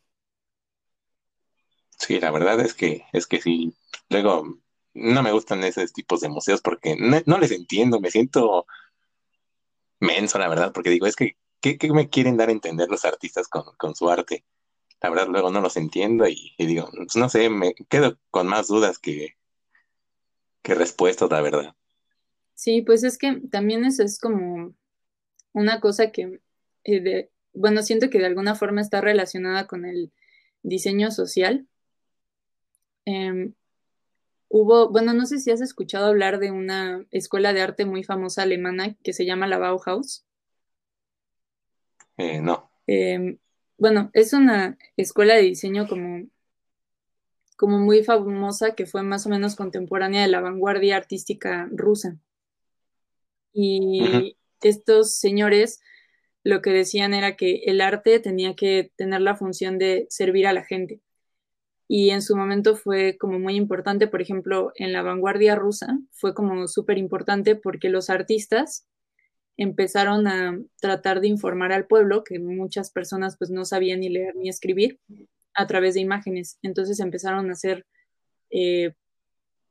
[1.97, 3.73] Sí, la verdad es que, es que sí.
[4.09, 4.59] Luego,
[4.93, 8.65] no me gustan esos tipos de museos porque no, les entiendo, me siento
[9.99, 13.47] menso, la verdad, porque digo, es que, ¿qué, me quieren dar a entender los artistas
[13.47, 14.45] con, su arte?
[15.01, 18.97] La verdad, luego no los entiendo y, digo, no sé, me quedo con más dudas
[18.97, 19.35] que,
[20.61, 21.75] que respuestas, la verdad.
[22.53, 24.73] Sí, pues es que también eso es como
[25.53, 26.41] una cosa que,
[26.85, 30.11] eh, bueno, siento que de alguna forma está relacionada con el
[30.63, 31.67] diseño social,
[33.05, 33.53] Em,
[34.49, 38.41] hubo, bueno, no sé si has escuchado hablar de una escuela de arte muy famosa
[38.41, 40.25] alemana que se llama la Bauhaus.
[42.17, 42.71] Eh, no.
[43.77, 46.27] Bueno, es una escuela de diseño como,
[47.57, 52.17] como muy famosa que fue más o menos contemporánea de la vanguardia artística rusa.
[53.53, 55.81] Y estos señores
[56.43, 60.53] lo que decían era que el arte tenía que tener la función de servir a
[60.53, 61.01] la gente
[61.87, 66.33] y en su momento fue como muy importante, por ejemplo, en la vanguardia rusa fue
[66.33, 68.87] como súper importante porque los artistas
[69.57, 74.35] empezaron a tratar de informar al pueblo, que muchas personas pues no sabían ni leer
[74.35, 74.99] ni escribir,
[75.53, 76.59] a través de imágenes.
[76.61, 77.85] Entonces empezaron a hacer
[78.51, 78.93] eh,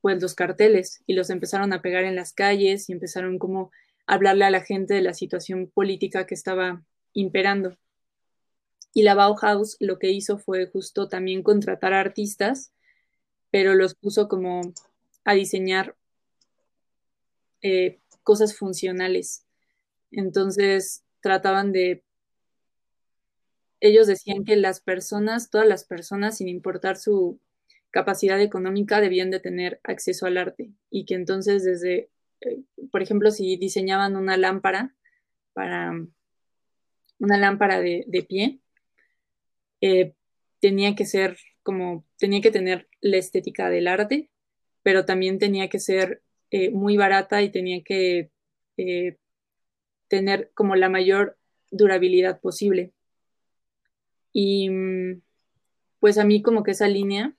[0.01, 3.71] pues los carteles y los empezaron a pegar en las calles y empezaron como
[4.07, 7.77] a hablarle a la gente de la situación política que estaba imperando.
[8.93, 12.73] Y la Bauhaus lo que hizo fue justo también contratar artistas,
[13.51, 14.61] pero los puso como
[15.25, 15.97] a diseñar
[17.63, 19.44] eh, cosas funcionales.
[20.17, 22.03] Entonces trataban de...
[23.81, 27.41] Ellos decían que las personas, todas las personas, sin importar su
[27.91, 30.71] capacidad económica, debían de tener acceso al arte.
[30.91, 32.09] Y que entonces desde,
[32.41, 34.95] eh, por ejemplo, si diseñaban una lámpara
[35.53, 35.93] para
[37.19, 38.61] una lámpara de, de pie,
[39.81, 40.15] eh,
[40.61, 44.31] tenía que ser como, tenía que tener la estética del arte,
[44.83, 48.31] pero también tenía que ser eh, muy barata y tenía que
[50.15, 51.37] tener como la mayor
[51.73, 52.93] durabilidad posible.
[54.33, 55.23] Y mm,
[55.99, 57.35] pues a mí como que esa línea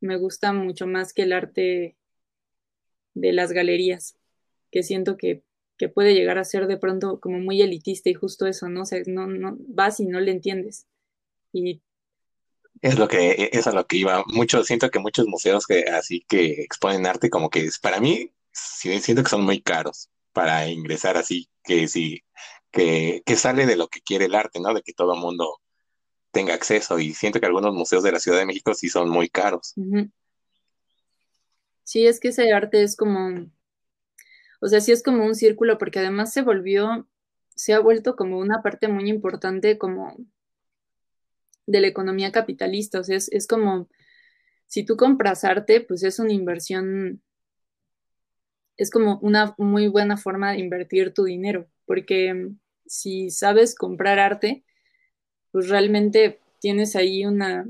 [0.00, 1.96] me gusta mucho más que el arte
[3.14, 4.18] de las galerías,
[4.70, 5.42] que siento que,
[5.78, 8.82] que puede llegar a ser de pronto como muy elitista y justo eso, ¿no?
[8.82, 10.86] O no, no vas y no le entiendes.
[11.54, 11.80] Y
[12.82, 14.24] es lo que e, es a lo que iba.
[14.26, 19.22] Mucho, siento que muchos museos que así que exponen arte, como que para mí, siento
[19.22, 22.22] que son muy caros para ingresar así, que sí,
[22.70, 24.74] que, que sale de lo que quiere el arte, ¿no?
[24.74, 25.60] De que todo el mundo
[26.30, 26.98] tenga acceso.
[26.98, 29.74] Y siento que algunos museos de la Ciudad de México sí son muy caros.
[31.84, 33.50] Sí, es que ese arte es como,
[34.60, 37.08] O sea, sí es como un círculo porque además se volvió,
[37.54, 40.16] se ha vuelto como una parte muy importante como
[41.66, 43.00] de la economía capitalista.
[43.00, 43.88] O sea, es, como,
[44.66, 47.22] si tú compras arte, pues es una inversión,
[48.80, 52.48] es como una muy buena forma de invertir tu dinero, porque
[52.86, 54.64] si sabes comprar arte,
[55.52, 57.68] pues realmente tienes ahí una,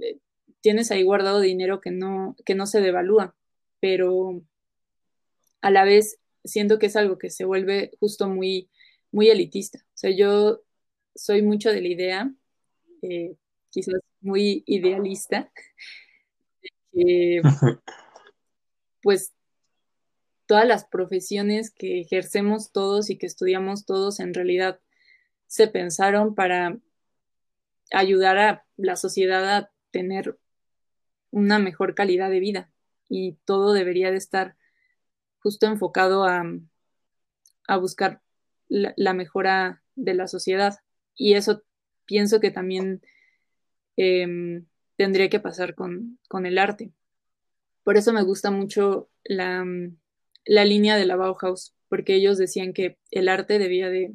[0.00, 0.16] eh,
[0.62, 3.36] tienes ahí guardado dinero que no, que no se devalúa,
[3.80, 4.40] pero
[5.60, 8.70] a la vez siento que es algo que se vuelve justo muy,
[9.12, 9.80] muy elitista.
[9.80, 10.62] O sea, yo
[11.14, 12.32] soy mucho de la idea,
[13.02, 13.36] eh,
[13.68, 15.52] quizás muy idealista,
[16.92, 17.42] que
[19.02, 19.35] pues
[20.46, 24.80] todas las profesiones que ejercemos todos y que estudiamos todos en realidad
[25.46, 26.78] se pensaron para
[27.92, 30.38] ayudar a la sociedad a tener
[31.30, 32.70] una mejor calidad de vida
[33.08, 34.56] y todo debería de estar
[35.38, 36.44] justo enfocado a,
[37.78, 38.20] buscar
[38.68, 40.80] la, mejora de la sociedad.
[41.14, 41.62] Y eso
[42.04, 43.02] pienso que también
[43.96, 46.92] em, tendría que pasar con, el arte.
[47.84, 49.64] Por eso me gusta mucho la,
[50.46, 54.14] la línea de la Bauhaus, porque ellos decían que el arte debía de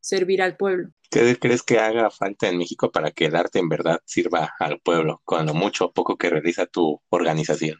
[0.00, 0.90] servir al pueblo.
[1.10, 4.78] ¿Qué crees que haga falta en México para que el arte en verdad sirva al
[4.80, 7.78] pueblo, con lo mucho o poco que realiza tu organización?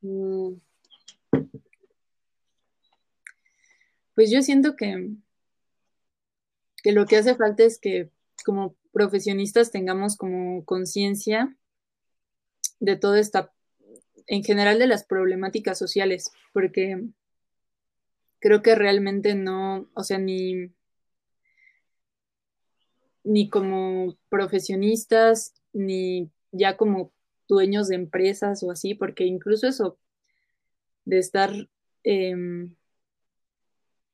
[0.00, 0.54] Mm.
[4.14, 5.10] Pues yo siento que,
[6.82, 8.10] que lo que hace falta es que
[8.44, 11.56] como profesionistas tengamos como conciencia
[12.80, 13.52] de toda esta,
[14.30, 17.02] en general de las problemáticas sociales, porque
[18.38, 20.70] creo que realmente no, o sea, ni
[23.24, 27.12] ni como profesionistas, ni ya como
[27.48, 29.98] dueños de empresas o así, porque incluso eso
[31.04, 31.50] de estar,
[32.04, 32.74] em,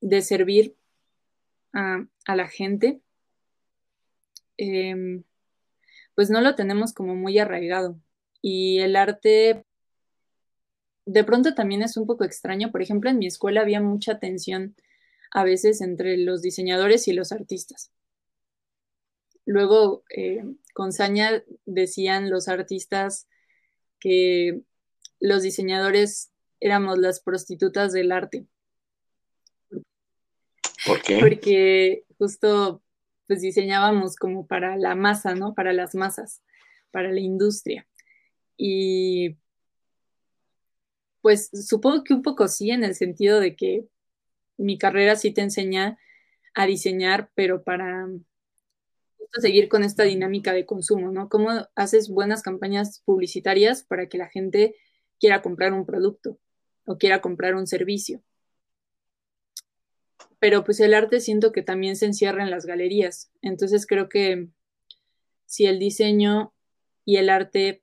[0.01, 0.77] de servir
[1.75, 3.03] a, la gente,
[4.57, 5.25] em,
[6.15, 8.01] pues no lo tenemos como muy arraigado.
[8.41, 9.66] Y el arte
[11.07, 12.71] de pronto también es un poco extraño.
[12.71, 14.75] Por ejemplo, en mi escuela había mucha tensión
[15.31, 17.92] a veces entre los diseñadores y los artistas.
[19.45, 23.29] Luego, eh, con Saña decían los artistas
[24.01, 24.62] que
[25.21, 28.47] los diseñadores éramos las prostitutas del arte.
[30.87, 31.19] ¿Por qué?
[31.21, 32.83] Porque justo
[33.29, 35.55] pues diseñábamos como para la masa, ¿no?
[35.55, 36.42] Para las masas,
[36.90, 37.87] para la industria.
[38.57, 39.37] Y
[41.27, 43.89] pues supongo que un poco sí, en el sentido de que
[44.57, 45.99] mi carrera sí te enseña
[46.55, 48.07] a diseñar, pero para
[49.33, 51.29] seguir con esta dinámica de consumo, ¿no?
[51.29, 54.77] ¿Cómo haces buenas campañas publicitarias para que la gente
[55.19, 56.39] quiera comprar un producto
[56.85, 58.23] o quiera comprar un servicio?
[60.39, 63.33] Pero pues el arte siento que también se encierra en las galerías.
[63.43, 64.47] Entonces creo que
[65.45, 66.55] si el diseño
[67.05, 67.83] y el arte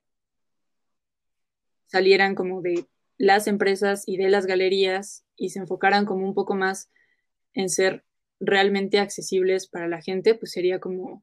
[1.88, 6.54] salieran como de las empresas y de las galerías y se enfocaran como un poco
[6.54, 6.90] más
[7.54, 8.04] en ser
[8.40, 11.22] realmente accesibles para la gente, pues sería como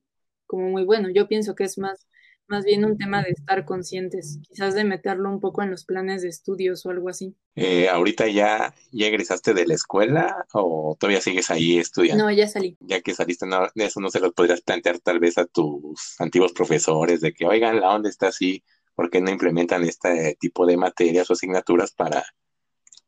[0.51, 1.10] como muy bueno.
[1.10, 2.06] Yo pienso que es más,
[2.47, 6.21] más bien un tema de estar conscientes, quizás de meterlo un poco en los planes
[6.21, 7.38] de estudios o algo así.
[7.56, 12.25] Eh, ¿Ahorita ya, ya egresaste de la escuela o todavía sigues ahí estudiando?
[12.25, 12.75] No, ya salí.
[12.82, 16.51] Ya que saliste, no, eso no se lo podrías plantear tal vez a tus antiguos
[16.51, 18.62] profesores de que, oigan, la onda está así,
[19.01, 22.23] ¿por qué no implementan este tipo de materias o asignaturas para,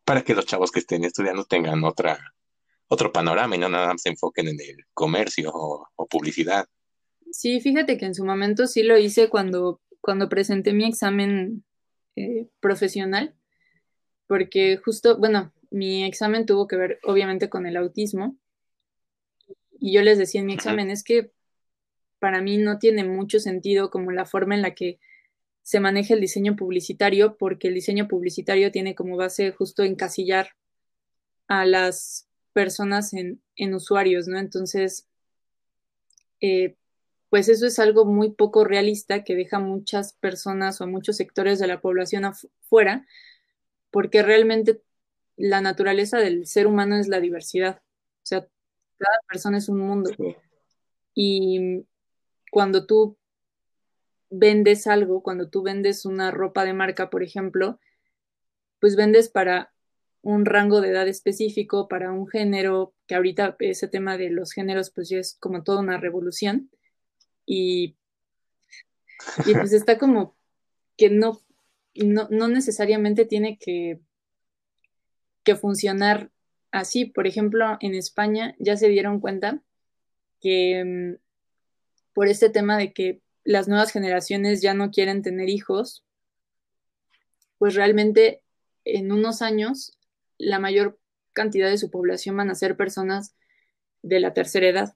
[0.03, 2.34] para que los chavos que estén estudiando tengan otra,
[2.88, 6.65] otro panorama y no nada más se enfoquen en el comercio o publicidad?
[7.29, 11.63] Sí, fíjate que en su momento sí lo hice cuando, cuando presenté mi examen
[12.15, 13.36] eh, profesional,
[14.25, 18.36] porque justo, bueno, mi examen tuvo que ver obviamente con el autismo.
[19.79, 21.29] Y yo les decía en mi examen, es que
[22.17, 24.99] para mí no tiene mucho sentido como la forma en la que
[25.63, 30.49] se maneja el diseño publicitario, porque el diseño publicitario tiene como base justo encasillar
[31.47, 33.41] a las personas en,
[33.73, 34.38] usuarios, ¿no?
[34.38, 35.08] Entonces,
[36.41, 36.76] eh,
[37.30, 41.67] pues eso es algo muy poco realista que deja muchas personas o muchos sectores de
[41.67, 43.08] la población afuera,
[43.89, 44.82] porque realmente
[45.38, 47.78] la naturaleza del ser humano es la diversidad.
[47.78, 48.47] O sea,
[48.97, 50.12] cada persona es un mundo.
[51.15, 51.86] Y
[52.52, 53.17] cuando tú
[54.34, 57.80] vendes algo, cuando tú vendes una ropa de marca, por ejemplo,
[58.80, 59.74] pues vendes para
[60.22, 64.89] un rango de edad específico, para un género, que ahorita ese tema de los géneros
[64.89, 66.69] pues ya es como toda una revolución.
[67.46, 67.98] Y,
[69.46, 70.36] y pues está como
[70.98, 71.41] que no,
[71.96, 74.00] no, necesariamente tiene que,
[75.43, 76.32] que funcionar
[76.72, 79.62] así, por ejemplo, en España ya se dieron cuenta
[80.41, 81.24] que mm,
[82.13, 86.03] por este tema de que las nuevas generaciones ya no quieren tener hijos,
[87.58, 88.41] pues realmente
[88.86, 89.97] en unos años
[90.38, 90.99] la mayor
[91.34, 93.36] cantidad de su población van a ser personas
[94.01, 94.95] de la tercera edad.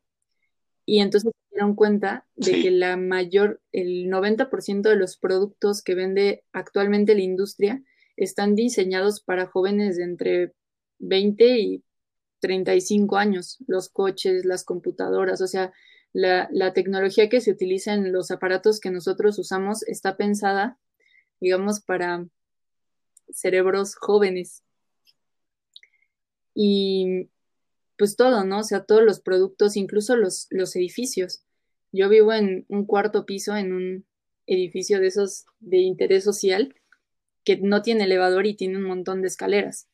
[0.85, 5.95] Y entonces se dieron cuenta de que la mayor, el 90% de los productos que
[5.95, 7.83] vende actualmente la industria
[8.15, 10.53] están diseñados para jóvenes de entre
[10.99, 11.83] 20 y
[12.39, 15.73] 35 años, los coches, las computadoras, o sea,
[16.17, 20.79] la, tecnología que se utiliza en los aparatos que nosotros usamos está pensada,
[21.39, 22.25] digamos, para
[23.29, 24.63] cerebros jóvenes.
[26.55, 27.29] Y
[27.97, 28.59] pues todo, ¿no?
[28.59, 31.43] O sea, todos los productos, incluso los, los edificios.
[31.91, 34.05] Yo vivo en un cuarto piso en un
[34.47, 36.73] edificio de esos de interés social
[37.43, 39.87] que no tiene elevador y tiene un montón de escaleras.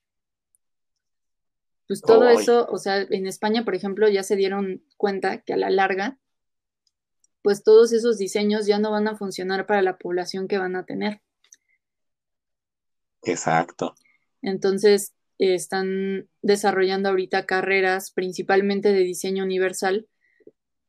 [1.93, 5.58] Pues todo eso, o sea, en España, por ejemplo, ya se dieron cuenta que a
[5.58, 6.17] la larga,
[7.43, 10.86] pues todos esos diseños ya no van a funcionar para la población que van a
[10.86, 11.21] tener.
[13.21, 13.93] Exacto.
[14.41, 20.08] Entonces, están desarrollando ahorita carreras principalmente de diseño universal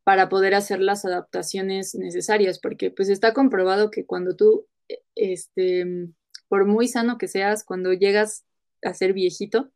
[0.04, 6.08] para poder hacer las adaptaciones necesarias, porque pues está comprobado que cuando tú, e, este,
[6.48, 8.46] por muy sano que seas, cuando llegas
[8.82, 9.70] a ser viejito,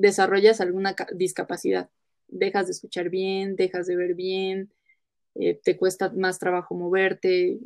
[0.00, 1.90] desarrollas alguna discapacidad.
[2.28, 4.72] Dejas de escuchar bien, dejas de ver bien,
[5.34, 7.58] eh, te cuesta más trabajo moverte,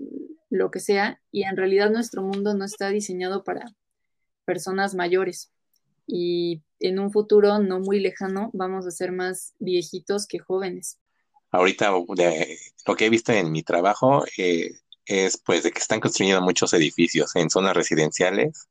[0.50, 3.74] lo que sea, y en realidad nuestro mundo no está diseñado para
[4.44, 5.50] personas mayores
[6.06, 10.98] y en un futuro no muy lejano vamos a ser más viejitos que jóvenes.
[11.50, 14.72] Ahorita lo que he visto en mi trabajo eh,
[15.06, 18.68] es pues de que están construyendo muchos edificios en zonas residenciales,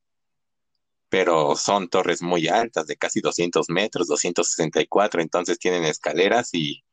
[1.13, 6.84] pero son torres muy altas, de casi 200 metros, 264, entonces tienen escaleras y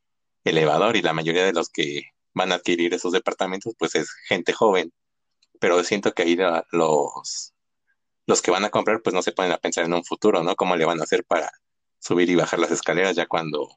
[0.44, 2.02] elevador y la mayoría de los que
[2.34, 4.92] van a adquirir esos departamentos pues es gente joven,
[5.58, 6.36] pero siento que ahí
[6.70, 7.54] los
[8.26, 10.54] los que van a comprar pues no se ponen a pensar en un futuro, ¿no?
[10.54, 11.50] ¿Cómo le van a hacer para
[11.98, 13.70] subir y bajar las escaleras ya cuando,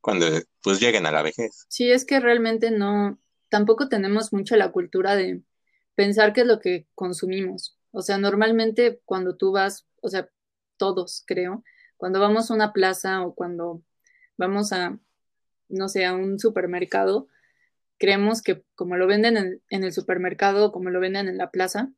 [0.00, 0.28] cuando
[0.62, 1.66] pues lleguen a la vejez?
[1.68, 5.42] Sí, es que realmente no, tampoco tenemos mucho la cultura de
[5.94, 7.76] pensar qué es lo que consumimos.
[7.92, 10.28] O sea, normalmente cuando tú vas, o sea,
[10.76, 11.62] todos creo,
[11.96, 13.82] cuando vamos a una plaza o cuando
[14.36, 14.98] vamos a,
[15.68, 17.28] no sé, a un supermercado,
[17.98, 21.50] creemos que como lo venden en, en el supermercado o como lo venden en la
[21.50, 21.92] plaza,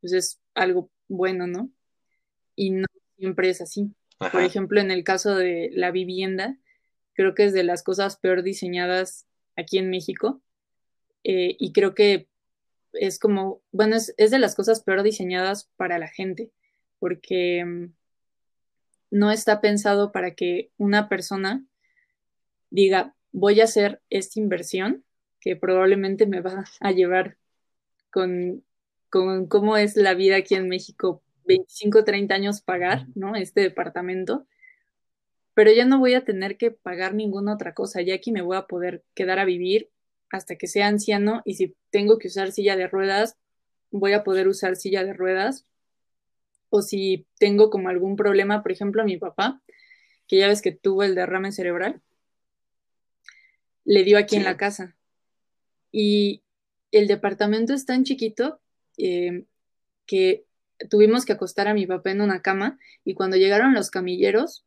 [0.00, 1.70] pues es algo bueno, ¿no?
[2.54, 3.92] Y no siempre es así.
[4.18, 6.56] Por ejemplo, en el caso de la vivienda,
[7.14, 10.40] creo que es de las cosas peor diseñadas aquí en México.
[11.24, 12.27] Eh, y creo que
[13.00, 16.50] es como, bueno, es, de las cosas peor diseñadas para la gente,
[16.98, 17.92] porque mm,
[19.10, 21.64] no está pensado para que una persona
[22.70, 25.04] diga, voy a hacer esta inversión
[25.40, 27.36] que probablemente me va a llevar
[28.10, 28.64] con
[29.10, 33.34] con cómo es la vida aquí en México, 25, 30 años pagar, ¿no?
[33.36, 34.46] Este departamento,
[35.54, 38.56] pero ya no voy a tener que pagar ninguna otra cosa, ya aquí me voy
[38.56, 39.90] a poder quedar a vivir
[40.30, 43.36] hasta que sea anciano y si tengo que usar silla de ruedas,
[43.90, 45.66] voy a poder usar silla de ruedas.
[46.70, 49.62] O si tengo como algún problema, por ejemplo, a mi papá,
[50.26, 52.02] que ya ves que tuvo el derrame cerebral,
[53.84, 54.96] le dio aquí en la casa.
[55.90, 56.42] Y
[56.92, 58.60] el departamento es tan chiquito
[58.98, 59.44] eh,
[60.04, 60.44] que
[60.90, 64.66] tuvimos que acostar a mi papá en una cama y cuando llegaron los camilleros,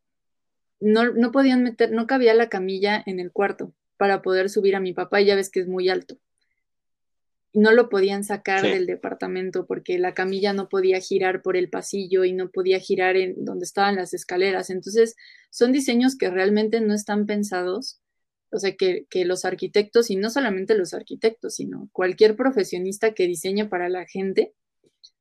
[0.79, 4.79] no, no podían meter, no cabía la camilla en el cuarto para poder subir a
[4.79, 6.17] mi papá y ya ves que es muy alto.
[7.53, 12.23] No lo podían sacar del departamento porque la camilla no podía girar por el pasillo
[12.23, 14.71] y no podía girar en donde estaban las escaleras.
[14.71, 15.15] Entonces,
[15.51, 18.01] son diseños que realmente no están pensados
[18.51, 23.69] o sea, que, los arquitectos, y no solamente los arquitectos, sino cualquier profesionista que diseñe
[23.69, 24.55] para la gente,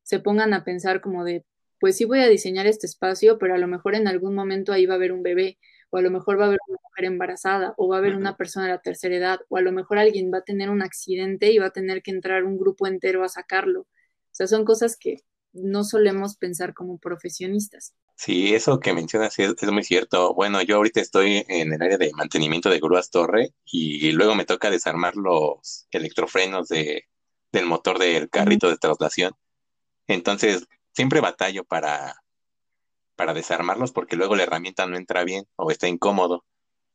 [0.02, 1.44] se pongan a pensar como de,
[1.78, 4.86] pues sí voy a diseñar este espacio, pero a lo mejor en algún momento ahí
[4.86, 5.58] va a haber un bebé,
[5.90, 8.36] o a lo mejor va a haber una mujer embarazada, o va a haber una
[8.36, 11.52] persona de la tercera edad, o a lo mejor alguien va a tener un accidente
[11.52, 13.80] y va a tener que entrar un grupo entero a sacarlo.
[13.82, 13.86] O
[14.32, 15.18] sea, son cosas que
[15.52, 17.94] no solemos pensar como profesionistas.
[18.16, 20.34] Sí, eso que mencionas es, muy cierto.
[20.34, 24.44] Bueno, yo ahorita estoy en el área de mantenimiento de grúas torre y luego me
[24.44, 27.04] toca desarmar los electrofrenos de,
[27.50, 29.32] del motor del carrito de traslación.
[30.06, 32.22] Entonces, siempre batallo para,
[33.20, 36.46] para desarmarlos porque luego la herramienta no entra bien o está incómodo.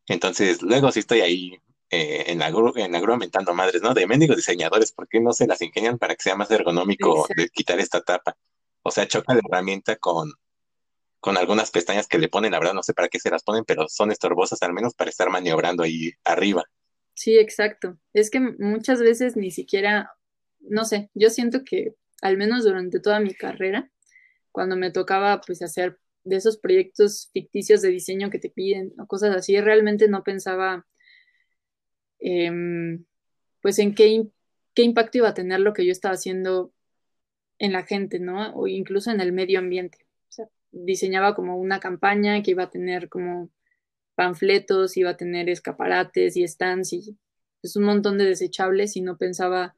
[0.08, 1.60] Entonces, luego sí estoy ahí
[1.92, 3.94] eh, en, la grúa, en la grúa mentando madres, ¿no?
[3.94, 7.48] De mendigos diseñadores, ¿por qué no se las ingenian para que sea más ergonómico de
[7.50, 8.36] quitar esta tapa?
[8.82, 10.32] O sea, choca la herramienta con
[11.20, 13.64] con algunas pestañas que le ponen, la verdad no sé para qué se las ponen,
[13.64, 16.64] pero son estorbosas al menos para estar maniobrando ahí arriba.
[17.14, 18.00] Sí, exacto.
[18.14, 20.12] Es que muchas veces ni siquiera,
[20.60, 23.92] no sé, yo siento que al menos durante toda mi carrera,
[24.52, 29.08] cuando me tocaba pues hacer de esos proyectos ficticios de diseño que te piden o
[29.08, 30.86] cosas así, realmente no pensaba
[32.20, 33.06] em,
[33.62, 34.28] pues en qué,
[34.74, 36.74] qué impacto iba a tener lo que yo estaba haciendo
[37.60, 38.54] en la gente, ¿no?
[38.56, 40.00] O incluso en el medio ambiente.
[40.72, 43.50] Diseñaba como una campaña que iba a tener como
[44.16, 47.18] panfletos, iba a tener escaparates y stands y
[47.62, 49.76] pues un montón de desechables y no pensaba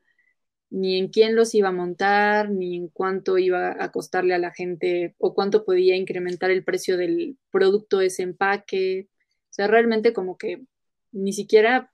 [0.69, 4.51] ni en quién los iba a montar, ni en cuánto iba a costarle a la
[4.51, 9.07] gente o cuánto podía incrementar el precio del producto ese empaque.
[9.49, 10.63] O sea, realmente como que
[11.11, 11.91] ni siquiera,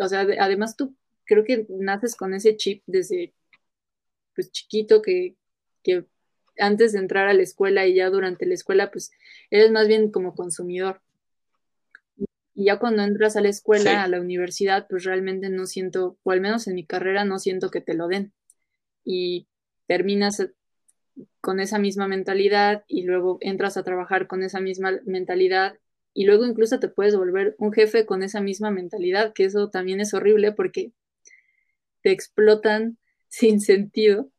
[0.00, 3.34] o sea, además tú creo que naces con ese chip desde
[4.34, 5.36] pues chiquito que,
[5.82, 6.06] que
[6.58, 9.12] antes de entrar a la escuela y ya durante la escuela, pues
[9.50, 11.00] eres más bien como consumidor.
[12.54, 16.30] Y ya cuando entras a la escuela, a la universidad, pues realmente no siento, o
[16.30, 18.32] al menos en mi carrera, no siento que te lo den.
[19.02, 19.48] Y
[19.86, 20.42] terminas
[21.40, 25.78] con esa misma mentalidad y luego entras a trabajar con esa misma mentalidad
[26.12, 30.00] y luego incluso te puedes volver un jefe con esa misma mentalidad, que eso también
[30.00, 30.92] es horrible porque
[32.02, 32.98] te explotan
[33.28, 34.30] sin sentido.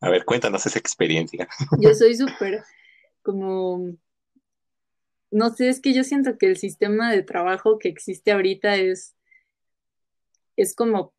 [0.00, 1.48] A ver, cuéntanos esa experiencia.
[1.80, 2.62] Yo soy súper
[3.22, 3.96] como
[5.34, 9.16] no sé, es que yo siento que el sistema de trabajo que existe ahorita es,
[10.56, 11.12] es como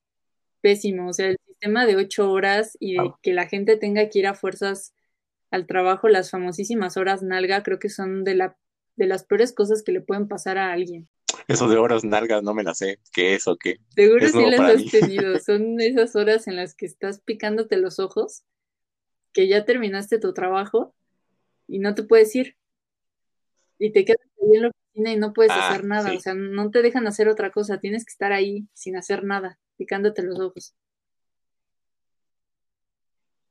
[0.61, 1.09] pésimo.
[1.09, 4.27] O sea, el sistema de ocho horas y de que la gente tenga que ir
[4.27, 4.93] a fuerzas
[5.51, 8.57] al trabajo, las famosísimas horas nalga, creo que son de, la,
[8.95, 11.09] de las peores cosas que le pueden pasar a alguien.
[11.49, 12.99] Eso de horas nalgas no me las sé.
[13.11, 13.81] ¿Qué es o qué?
[13.89, 15.37] Seguro sí las has tenido.
[15.45, 18.45] Son esas horas en las que estás picándote los ojos,
[19.33, 20.95] que ya terminaste tu trabajo
[21.67, 22.55] y no te puedes ir
[23.77, 26.33] y te quedas ahí en la oficina y no puedes ah, hacer nada, o sea,
[26.33, 30.39] no te dejan hacer otra cosa, tienes que estar ahí sin hacer nada, picándote los
[30.39, 30.75] ojos.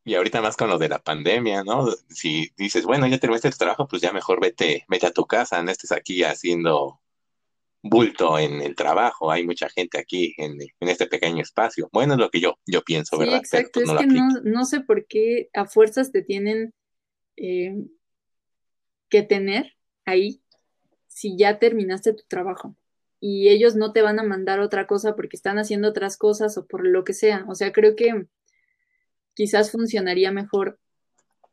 [0.07, 1.89] Y ahorita más con lo de la pandemia, ¿no?
[2.11, 5.63] Si dices, bueno, ya terminaste tu trabajo, pues ya mejor vete, vete a tu casa,
[5.63, 7.01] no estés aquí haciendo
[7.83, 9.31] bulto en el trabajo.
[9.31, 11.89] Hay mucha gente aquí en, este pequeño espacio.
[11.91, 13.39] Bueno, es lo que yo, yo pienso, ¿verdad?
[13.39, 16.75] Exacto, pues, es que no, no, sé por qué a fuerzas te tienen
[17.37, 17.75] eh,
[19.09, 19.74] que tener
[20.05, 20.43] ahí
[21.09, 22.77] si ya terminaste tu trabajo
[23.21, 26.67] y ellos no te van a mandar otra cosa porque están haciendo otras cosas o
[26.67, 27.47] por lo que sea.
[27.49, 28.27] O sea, creo que
[29.33, 30.79] quizás funcionaría mejor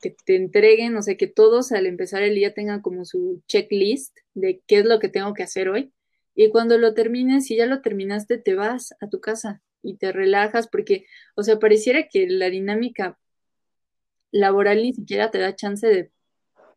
[0.01, 4.17] que te entreguen, o sea, que todos al empezar el día tengan como su checklist
[4.33, 5.93] de qué es lo que tengo que hacer hoy.
[6.35, 10.11] Y cuando lo termines, si ya lo terminaste, te vas a tu casa y te
[10.11, 13.17] relajas porque, o sea, pareciera que la dinámica
[14.31, 16.11] laboral ni siquiera te da chance de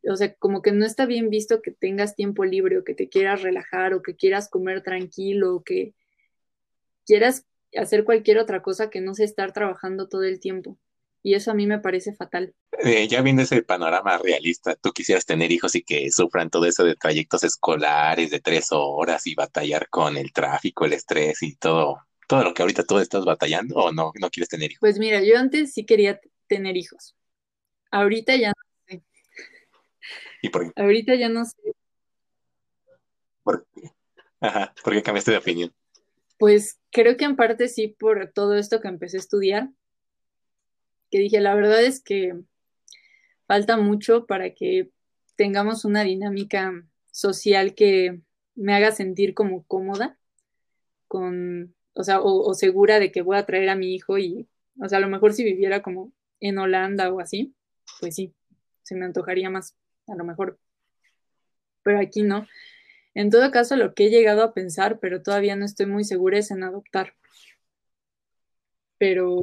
[0.09, 3.09] o sea, como que no está bien visto que tengas tiempo libre o que te
[3.09, 5.95] quieras relajar o que quieras comer tranquilo o que
[7.07, 7.47] quieras
[7.77, 10.79] hacer cualquier otra cosa que no sea estar trabajando todo el tiempo.
[11.23, 12.55] Y eso a mí me parece fatal.
[12.83, 16.85] Eh, ya viendo ese panorama realista, tú quisieras tener hijos y que sufran todo eso
[16.85, 22.03] de trayectos escolares de tres horas y batallar con el tráfico, el estrés y todo,
[22.29, 24.81] todo lo que ahorita tú estás batallando o no, no quieres tener hijos?
[24.81, 27.17] Pues mira, yo antes sí quería tener hijos.
[27.91, 28.53] Ahorita ya
[30.77, 31.57] Ahorita ya no sé.
[33.43, 33.91] ¿Por qué?
[34.41, 35.73] Ajá, ¿por qué cambiaste de opinión?
[36.39, 39.71] Pues creo que en parte sí por todo esto que empecé a estudiar,
[41.11, 42.35] que dije, la verdad es que
[43.47, 44.91] falta mucho para que
[45.37, 46.73] tengamos una dinámica
[47.11, 48.21] social que
[48.55, 50.19] me haga sentir como cómoda,
[51.09, 54.49] con, o sea, o, o, segura de que voy a traer a mi hijo y,
[54.81, 57.55] o sea, a lo mejor si viviera como en Holanda o así,
[58.01, 58.35] pues sí,
[58.83, 59.77] se me antojaría más
[60.07, 60.59] a lo mejor,
[61.83, 62.47] pero aquí no.
[63.15, 66.39] En todo caso, lo que he llegado a pensar, pero todavía no estoy muy segura,
[66.39, 67.15] es en adoptar.
[68.99, 69.43] Pero...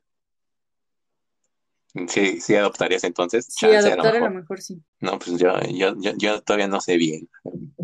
[2.07, 3.47] Sí, sí adoptarías entonces.
[3.49, 4.61] Sí, adoptar a lo, mejor.
[4.61, 4.81] sí.
[4.99, 7.29] No, pues yo, yo, yo, todavía no sé bien,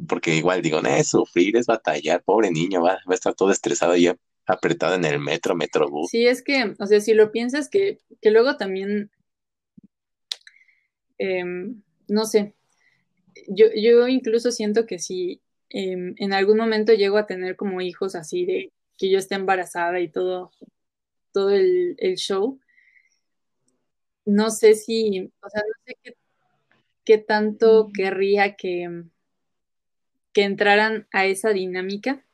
[0.08, 3.52] porque igual digo, no es sufrir, es batallar, pobre niño, va, va a estar todo
[3.52, 4.10] estresado y
[4.46, 6.10] apretado en el metro, metrobús.
[6.10, 9.12] Sí, es que, o sea, si lo piensas que, que luego también,
[11.18, 12.56] em, no sé,
[13.48, 18.16] yo, yo incluso siento que si em, en algún momento llego a tener como hijos
[18.16, 20.52] así de que yo esté embarazada y todo,
[21.32, 22.60] todo el, show,
[24.26, 26.16] no sé si, o sea, no sé
[27.06, 29.04] qué, tanto querría que,
[30.34, 32.26] que entraran a esa dinámica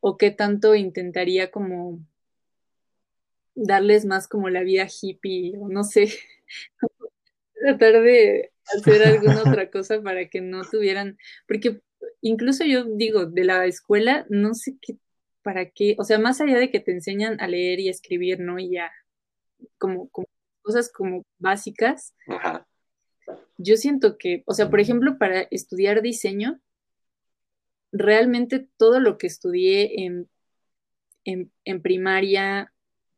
[0.00, 2.00] o qué tanto intentaría como
[3.54, 6.12] darles más como la vida hippie o no sé,
[7.54, 11.80] tratar de hacer alguna otra cosa para que no tuvieran, porque
[12.20, 14.96] incluso yo digo, de la escuela, no sé qué,
[15.42, 18.58] para qué, o sea, más allá de que te enseñan a leer y escribir, ¿no?
[18.58, 18.90] Y ya,
[19.78, 20.26] como, como
[20.62, 22.14] cosas como básicas,
[23.56, 26.60] yo siento que, o sea, por ejemplo, para estudiar diseño,
[27.92, 30.28] realmente todo lo que estudié en,
[31.24, 32.72] en, en primaria,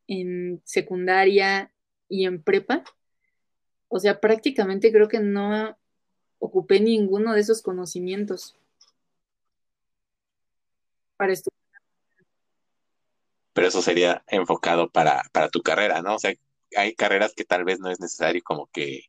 [0.06, 1.72] en secundaria
[2.08, 2.84] y en prepa,
[3.90, 5.76] o sea, prácticamente creo que no
[6.38, 8.56] ocupé ninguno de esos conocimientos
[11.16, 11.60] para estudiar.
[13.52, 16.14] Pero eso sería enfocado para, para tu carrera, ¿no?
[16.14, 16.32] O sea,
[16.76, 19.02] hay carreras que tal vez no es necesario como que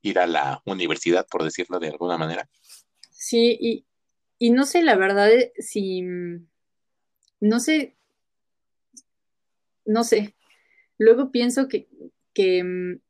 [0.00, 2.48] ir a la universidad, por decirlo de alguna manera.
[3.10, 3.86] Sí, y,
[4.38, 6.02] y no sé, la verdad, eh, si,
[7.40, 7.94] no sé,
[9.84, 10.34] no sé.
[10.96, 11.88] Luego pienso que,
[12.32, 13.00] que mm,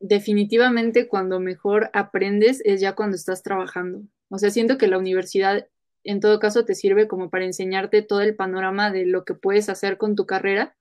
[0.00, 4.02] definitivamente cuando mejor aprendes es ya cuando estás trabajando.
[4.28, 5.68] O sea, siento que la universidad
[6.04, 9.68] en todo caso te sirve como para enseñarte todo el panorama de lo que puedes
[9.68, 10.76] hacer con tu carrera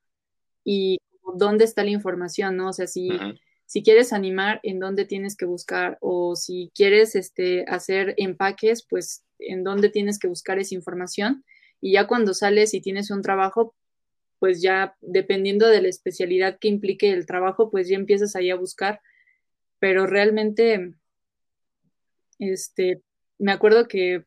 [0.63, 0.99] y
[1.35, 2.69] dónde está la información, ¿no?
[2.69, 3.09] O sea, si,
[3.65, 9.25] si quieres animar, en dónde tienes que buscar o si quieres este, hacer empaques, pues
[9.39, 11.43] en dónde tienes que buscar esa información.
[11.81, 13.75] Y ya cuando sales y tienes un trabajo,
[14.39, 18.55] pues ya dependiendo de la especialidad que implique el trabajo, pues ya empiezas ahí a
[18.55, 19.01] buscar.
[19.79, 20.93] Pero realmente,
[22.39, 23.01] este,
[23.37, 24.25] me acuerdo que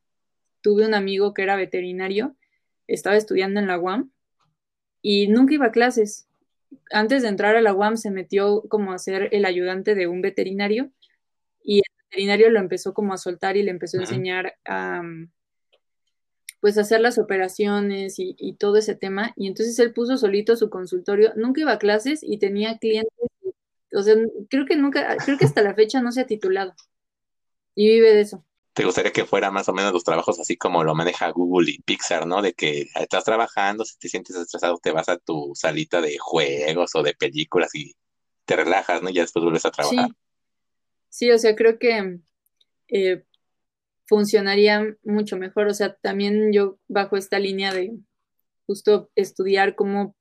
[0.61, 2.37] tuve un amigo que era veterinario,
[2.87, 4.11] estaba estudiando en la UAM
[5.01, 6.29] y nunca iba a clases.
[6.91, 10.23] Antes de entrar a la UAM se metió como a ser el ayudante de un
[10.23, 10.91] veterinario
[11.63, 15.03] y el veterinario lo empezó como a soltar y le empezó a enseñar a,
[16.63, 19.33] pues hacer las operaciones y, todo ese tema.
[19.35, 23.13] Y entonces él puso solito su consultorio, nunca iba a clases y tenía clientes,
[23.93, 24.15] o sea,
[24.49, 26.73] creo que nunca, creo que hasta la fecha no se ha titulado
[27.75, 28.45] y vive de eso.
[28.75, 31.83] ¿Te gustaría que fuera más o menos los trabajos así como lo maneja Google y
[31.83, 32.41] Pixar, ¿no?
[32.41, 36.95] De que estás trabajando, si te sientes estresado, te vas a tu salita de juegos
[36.95, 37.97] o de películas y
[38.45, 39.11] te relajas, ¿no?
[39.11, 40.11] Y ya después vuelves a trabajar.
[41.09, 42.21] Sí, o sea, creo que
[42.87, 43.25] eh,
[44.13, 45.69] funcionaría mucho mejor.
[45.69, 47.97] O sea, también yo bajo esta línea de
[48.67, 50.15] justo estudiar cómo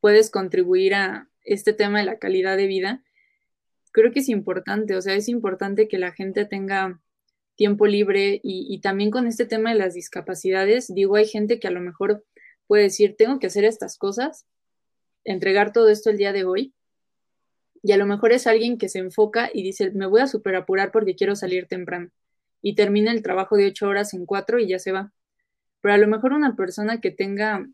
[0.00, 3.04] puedes contribuir a este tema de la calidad de vida,
[3.92, 4.96] creo que es importante.
[4.96, 7.02] O sea, es importante que la gente tenga
[7.54, 11.68] tiempo libre y, y también con este tema de las discapacidades, digo, hay gente que
[11.68, 12.24] a lo mejor
[12.66, 14.46] puede decir, tengo que hacer estas cosas,
[15.24, 16.72] entregar todo esto el día de hoy,
[17.82, 20.56] y a lo mejor es alguien que se enfoca y dice, me voy a super
[20.56, 22.10] apurar porque quiero salir temprano
[22.62, 25.12] y termina el trabajo de ocho horas en cuatro y ya se va.
[25.80, 27.66] Pero a lo mejor una persona que tenga,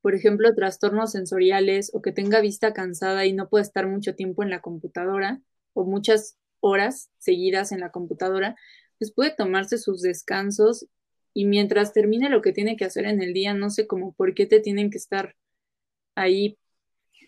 [0.00, 4.42] por ejemplo, trastornos sensoriales o que tenga vista cansada y no puede estar mucho tiempo
[4.42, 5.40] en la computadora
[5.74, 8.56] o muchas horas seguidas en la computadora,
[8.98, 10.86] pues puede tomarse sus descansos
[11.34, 14.34] y mientras termine lo que tiene que hacer en el día, no sé cómo por
[14.34, 15.36] qué te tienen que estar
[16.16, 16.58] ahí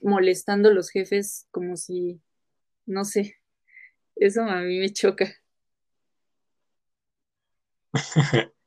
[0.02, 2.20] molestando los jefes como si,
[2.86, 3.36] no sé,
[4.16, 5.39] eso a mí me choca.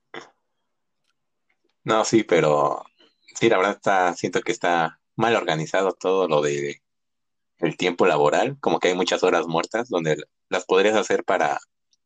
[1.83, 2.83] No, sí, pero
[3.35, 6.81] sí, la verdad está, siento que está mal organizado todo lo de
[7.59, 10.17] el tiempo laboral, como que hay muchas horas muertas donde
[10.49, 11.59] las podrías hacer para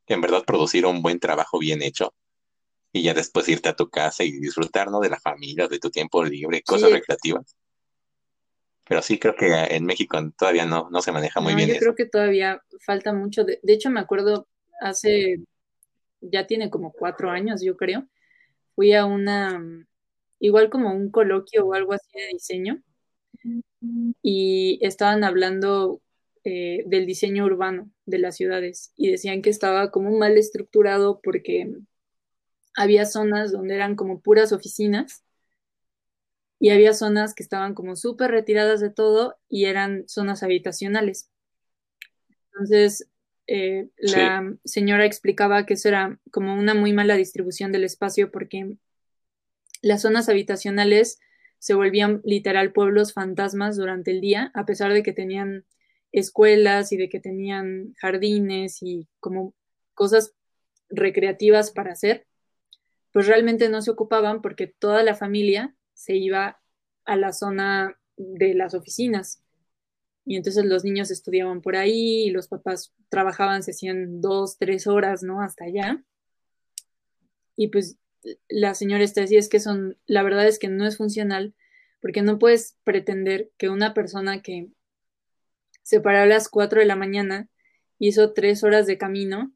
[0.08, 2.14] en verdad producir un buen trabajo bien hecho
[2.92, 5.00] y ya después irte a tu casa y disfrutar, ¿no?
[5.00, 7.56] De la familia, de tu tiempo libre, cosas recreativas.
[8.88, 11.70] Pero sí creo que en México todavía no, no se maneja muy bien.
[11.70, 13.44] Yo creo que todavía falta mucho.
[13.44, 14.48] De, de hecho, me acuerdo
[14.80, 15.38] hace
[16.22, 18.08] ya tiene como cuatro años, yo creo,
[18.76, 19.62] fui a una,
[20.40, 22.84] igual como un coloquio o algo así de diseño,
[24.22, 26.02] y estaban hablando
[26.44, 28.94] eh, del diseño urbano de las ciudades.
[28.96, 31.74] Y decían que estaba como mal estructurado porque
[32.76, 35.24] había zonas donde eran como puras oficinas.
[36.60, 41.30] Y había zonas que estaban como súper retiradas de todo y eran zonas habitacionales.
[42.52, 43.08] Entonces,
[43.48, 48.76] eh, la señora explicaba que eso era como una muy mala distribución del espacio porque
[49.82, 51.20] las zonas habitacionales
[51.60, 55.66] se volvían literal pueblos fantasmas durante el día, a pesar de que tenían
[56.12, 59.54] escuelas y de que tenían jardines y como
[59.94, 60.34] cosas
[60.90, 62.28] recreativas para hacer,
[63.12, 66.60] pues realmente no se ocupaban porque toda la familia se iba
[67.06, 69.42] a la zona de las oficinas
[70.28, 74.86] y entonces los niños estudiaban por ahí y los papás trabajaban, se hacían dos, tres
[74.86, 75.42] horas, ¿no?
[75.42, 76.04] Hasta allá.
[77.56, 77.98] Y pues
[78.50, 81.56] la señora está decía es que son, la verdad es que no es funcional
[82.02, 84.68] porque no puedes pretender que una persona que
[85.82, 87.48] se para a las cuatro de la mañana
[87.98, 89.54] hizo tres horas de camino,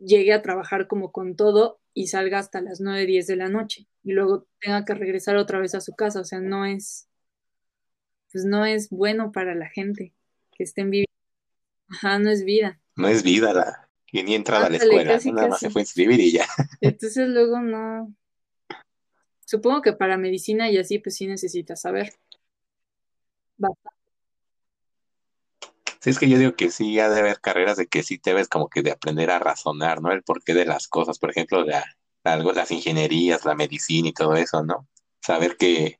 [0.00, 3.86] llegue a trabajar como con todo y salga hasta las 9, 10 de la noche
[4.02, 6.20] y luego tenga que regresar otra vez a su casa.
[6.20, 7.07] O sea, no es,
[8.32, 10.14] pues no es bueno para la gente
[10.52, 11.12] que estén viviendo.
[11.88, 12.80] Ajá, no es vida.
[12.96, 15.84] No es vida la que ni entraba a la escuela, nada más se fue a
[15.84, 16.46] inscribir y ya.
[16.80, 18.14] Entonces luego no.
[19.44, 22.12] Supongo que para medicina y así, pues sí necesitas saber.
[23.56, 23.98] Bastante.
[26.00, 28.32] Sí, es que yo digo que sí, ha de haber carreras de que sí te
[28.32, 30.12] ves como que de aprender a razonar, ¿no?
[30.12, 31.84] El porqué de las cosas, por ejemplo, la,
[32.24, 34.86] algo, las ingenierías, la medicina y todo eso, ¿no?
[35.20, 35.98] Saber que,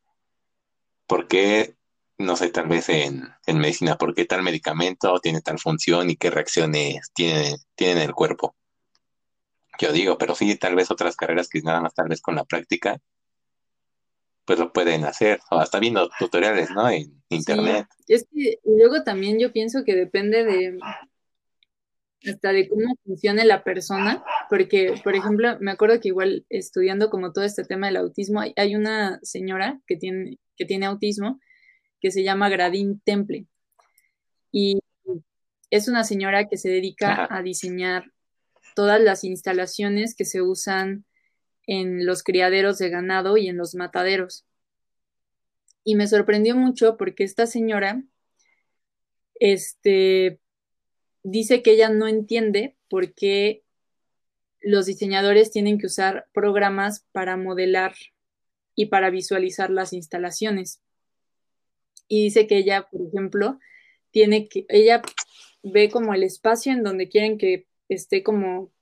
[1.07, 1.74] por qué,
[2.18, 6.16] no sé, tal vez en, en medicina, por qué tal medicamento tiene tal función y
[6.16, 8.56] qué reacciones tiene, tiene en el cuerpo.
[9.80, 12.44] Yo digo, pero sí, tal vez otras carreras que nada más tal vez con la
[12.44, 12.98] práctica,
[14.44, 16.90] pues lo pueden hacer, o hasta viendo tutoriales, ¿no?
[16.90, 17.86] En internet.
[18.08, 20.78] es que luego también yo pienso que depende de
[22.26, 27.32] hasta de cómo funcione la persona, porque, por ejemplo, me acuerdo que igual estudiando como
[27.32, 31.38] todo este tema del autismo, hay, una señora que tiene, que tiene autismo
[32.01, 33.46] que se llama Gradín Temple,
[34.53, 34.80] y
[35.70, 38.12] es una señora que se dedica a diseñar
[38.74, 41.05] todas las instalaciones que se usan
[41.66, 44.46] en los criaderos de ganado y en los mataderos.
[45.84, 48.03] Y me sorprendió mucho porque esta señora,
[49.34, 50.40] este,
[51.22, 53.64] dice que ella no entiende por qué
[54.61, 57.94] los diseñadores tienen que usar programas para modelar
[58.74, 60.80] y para visualizar las instalaciones.
[62.09, 63.59] Y dice que ella, por ejemplo,
[64.11, 65.02] tiene que, ella
[65.62, 68.72] ve como el espacio en donde quieren que esté como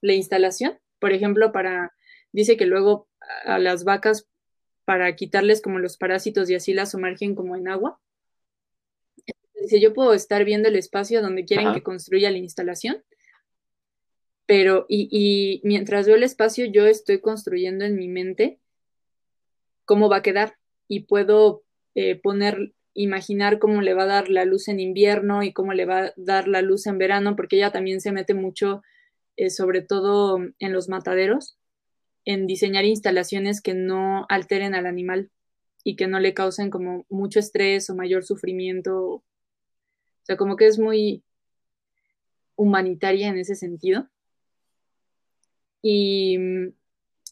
[0.00, 1.94] la instalación, por ejemplo, para
[2.34, 3.08] Dice que luego
[3.44, 4.28] a las vacas,
[4.84, 8.00] para quitarles como los parásitos y así las sumergen como en agua.
[9.54, 13.04] Dice, yo puedo estar viendo el espacio donde quieren que construya la instalación,
[14.46, 18.58] pero y, mientras veo el espacio, yo estoy construyendo en mi mente
[19.84, 20.56] cómo va a quedar
[20.88, 21.62] y puedo
[21.94, 25.84] eh, poner, imaginar cómo le va a dar la luz en invierno y cómo le
[25.84, 28.82] va a dar la luz en verano, porque ella también se mete mucho,
[29.36, 31.58] eh, sobre todo en los mataderos,
[32.24, 35.30] en diseñar instalaciones que no alteren al animal
[35.82, 38.96] y que no le causen como mucho estrés o mayor sufrimiento.
[38.96, 39.24] O
[40.22, 41.22] sea, como que es muy
[42.56, 44.08] humanitaria en ese sentido.
[45.82, 46.38] Y,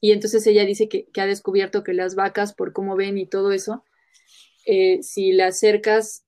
[0.02, 3.84] entonces ella dice que, ha descubierto que las vacas, por cómo ven y todo eso,
[4.66, 6.24] eh, si las cercas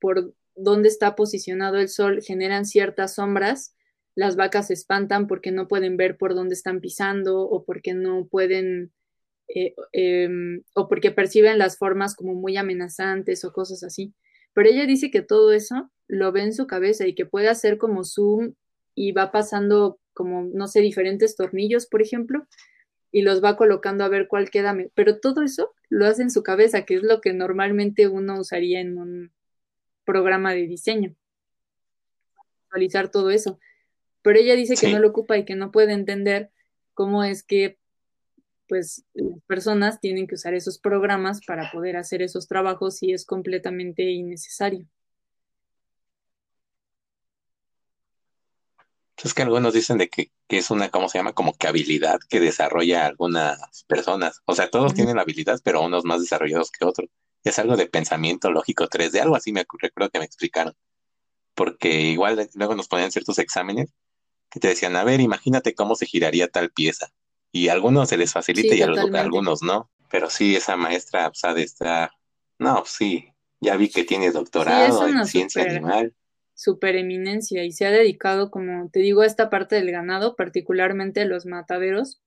[0.00, 3.76] por dónde está posicionado el sol, generan ciertas sombras
[4.16, 8.26] las vacas se espantan porque no pueden ver por dónde están pisando o porque no
[8.26, 8.92] pueden,
[9.46, 14.14] eh, em, o porque perciben las formas como muy amenazantes o cosas así.
[14.54, 17.76] Pero ella dice que todo eso lo ve en su cabeza y que puede hacer
[17.76, 18.54] como zoom
[18.94, 22.46] y va pasando como, no sé, diferentes tornillos, por ejemplo,
[23.16, 24.76] y los va colocando a ver cuál queda.
[24.94, 28.80] Pero todo eso lo hace en su cabeza, que es lo que normalmente uno usaría
[28.80, 29.32] en un
[30.04, 31.14] programa de diseño.
[32.64, 33.58] Visualizar todo eso
[34.26, 36.50] pero ella dice que no lo ocupa y que no puede entender
[36.94, 37.78] cómo es que
[38.66, 43.24] pues las personas tienen que usar esos programas para poder hacer esos trabajos y es
[43.24, 44.84] completamente innecesario.
[49.22, 51.32] Es que algunos dicen de que, es una, ¿cómo se llama?
[51.32, 54.42] Como que habilidad que desarrolla algunas personas.
[54.44, 57.08] O sea, todos tienen la habilidad, pero unos más desarrollados que otros.
[57.42, 60.74] Es algo de pensamiento lógico 3D, algo así me recuerdo que me explicaron.
[61.54, 63.90] Porque igual luego nos ponían ciertos exámenes
[64.50, 67.12] que te decían, a ver, imagínate cómo se giraría tal pieza.
[67.50, 69.90] Y a algunos se les facilita y a algunos no.
[70.10, 72.10] Pero sí, esa maestra pues, ha de estar,
[72.58, 76.14] no, pues, sí, ya vi que tiene doctorado en ciencia animal.
[76.56, 81.26] Super eminencia y se ha dedicado, como te digo, a esta parte del ganado, particularmente
[81.26, 82.22] los mataderos.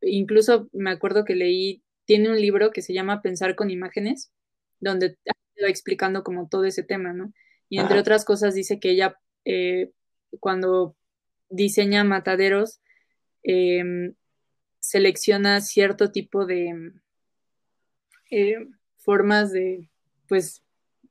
[0.00, 4.32] Incluso me acuerdo que leí, tiene un libro que se llama Pensar con imágenes,
[4.80, 7.34] donde ha ido explicando como todo ese tema, ¿no?
[7.68, 9.90] Y entre otras cosas dice que ella, eh,
[10.40, 10.96] cuando
[11.50, 12.80] diseña mataderos,
[13.42, 14.14] em,
[14.80, 16.92] selecciona cierto tipo de
[18.30, 19.90] eh, formas de,
[20.28, 20.62] pues,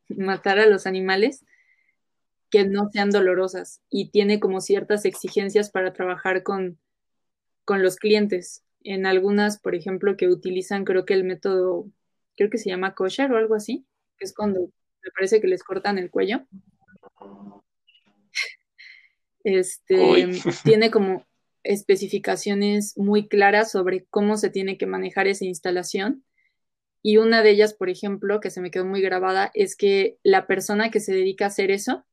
[0.08, 1.46] matar a los animales
[2.50, 6.80] que no sean dolorosas y tiene como ciertas exigencias para trabajar con,
[7.66, 8.64] con los clientes.
[8.82, 11.88] En algunas, por ejemplo, que utilizan, creo que el método,
[12.36, 13.86] creo que se llama kosher o algo así,
[14.18, 16.46] que es cuando me parece que les cortan el cuello
[19.44, 20.30] este,
[20.64, 21.26] tiene como
[21.64, 26.24] especificaciones muy claras sobre cómo se tiene que manejar esa instalación.
[27.02, 30.48] Y una de ellas, por ejemplo, que se me quedó muy grabada, es que la
[30.48, 32.06] persona que se dedica a hacer eso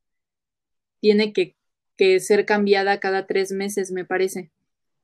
[0.99, 1.57] tiene que
[1.97, 4.51] que ser cambiada cada tres meses, me parece,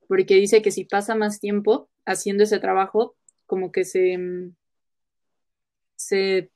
[0.08, 4.56] porque dice que si pasa más tiempo haciendo ese trabajo, como que se, mm,
[5.96, 6.52] se eh,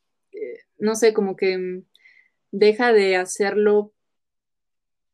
[0.78, 1.84] no sé, como que mm,
[2.52, 3.94] deja de hacerlo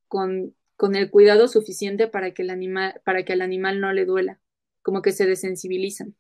[0.08, 4.06] con, con el cuidado suficiente para que el animal, para que al animal no le
[4.06, 4.40] duela,
[4.82, 6.16] como que se desensibilizan.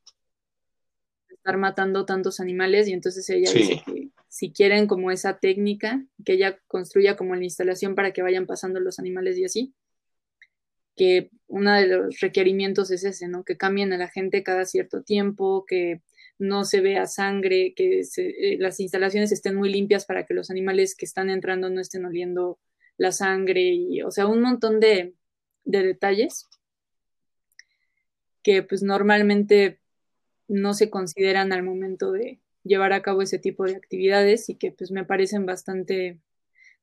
[1.30, 4.03] Estar matando tantos animales y entonces ella dice que
[4.34, 8.80] si quieren como esa técnica, que ella construya como la instalación para que vayan pasando
[8.80, 9.76] los animales y así,
[10.96, 13.44] que uno de los requerimientos es ese, ¿no?
[13.44, 16.02] Que cambien a la gente cada cierto tiempo, que
[16.40, 20.96] no se vea sangre, que eh, las instalaciones estén muy limpias para que los animales
[20.96, 22.58] que están entrando no estén oliendo
[22.98, 25.14] la sangre y, o sea, un montón de,
[25.64, 26.50] de detalles
[28.42, 29.80] que pues normalmente
[30.48, 34.72] no se consideran al momento de llevar a cabo ese tipo de actividades y que
[34.72, 36.20] pues me parecen bastante,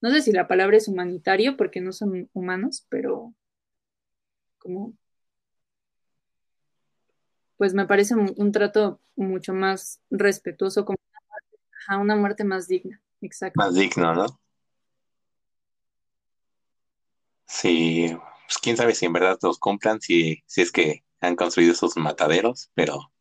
[0.01, 3.35] no sé si la palabra es humanitario porque no son humanos, pero
[4.59, 4.95] como,
[7.57, 10.99] pues me parece un, trato mucho más respetuoso, como
[12.01, 13.59] una muerte más digna, exacto.
[13.59, 14.41] Más digno, ¿no?
[17.47, 18.17] Sí,
[18.47, 21.97] pues quién sabe si en verdad los compran, si, si es que han construido esos
[21.97, 23.13] mataderos, pero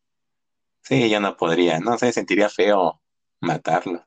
[0.89, 2.99] Sí, yo no podría, no sé, sentiría feo
[3.41, 4.01] matarlos.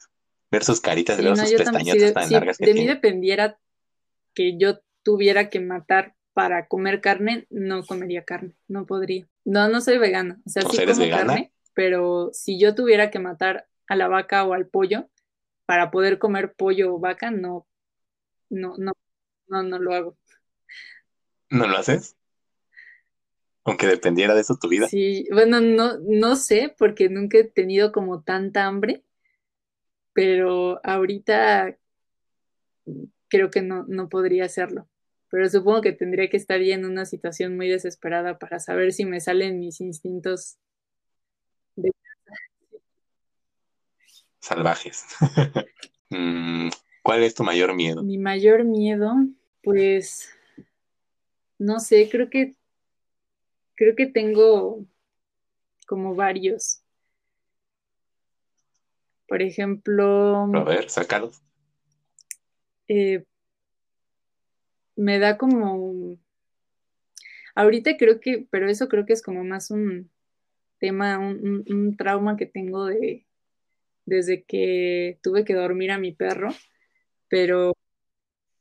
[0.51, 3.61] Ver sus caritas, ver sus pestañotas tan largas que De mí dependiera
[4.35, 9.28] que yo tuviera que matar para comer carne, no comería carne, no podría.
[9.45, 13.68] No, no soy vegana, o sea, sí como carne, pero si yo tuviera que matar
[13.87, 15.09] a la vaca o al pollo
[15.66, 17.68] para poder comer pollo o vaca, no,
[18.51, 18.93] no, no,
[19.47, 20.16] no, no lo hago.
[21.49, 22.16] ¿No lo haces?
[23.65, 24.89] Aunque dependiera de eso tu vida.
[24.89, 29.05] Sí, bueno, no, no sé, porque nunca he tenido como tanta hambre,
[30.13, 31.77] pero ahorita
[33.29, 34.89] creo que no, no podría hacerlo.
[35.31, 39.07] Pero supongo que tendría que estar ya en una situación muy desesperada para saber si
[39.07, 40.59] me salen mis instintos
[41.77, 41.91] de...
[44.41, 45.07] salvajes.
[46.15, 46.69] Mm,
[47.03, 48.03] ¿Cuál es tu mayor miedo?
[48.03, 49.15] Mi mayor miedo,
[49.63, 50.29] pues,
[51.59, 52.55] no sé, creo que
[53.75, 54.85] creo que tengo
[55.87, 56.83] como varios.
[59.27, 60.51] Por ejemplo.
[60.55, 61.43] A ver, sácalos.
[62.89, 63.25] Eh,
[64.97, 66.16] me da como.
[67.55, 70.11] Ahorita creo que, pero eso creo que es como más un
[70.79, 73.27] tema, un, trauma que tengo de
[74.05, 76.51] desde que tuve que dormir a mi perro,
[77.29, 77.73] pero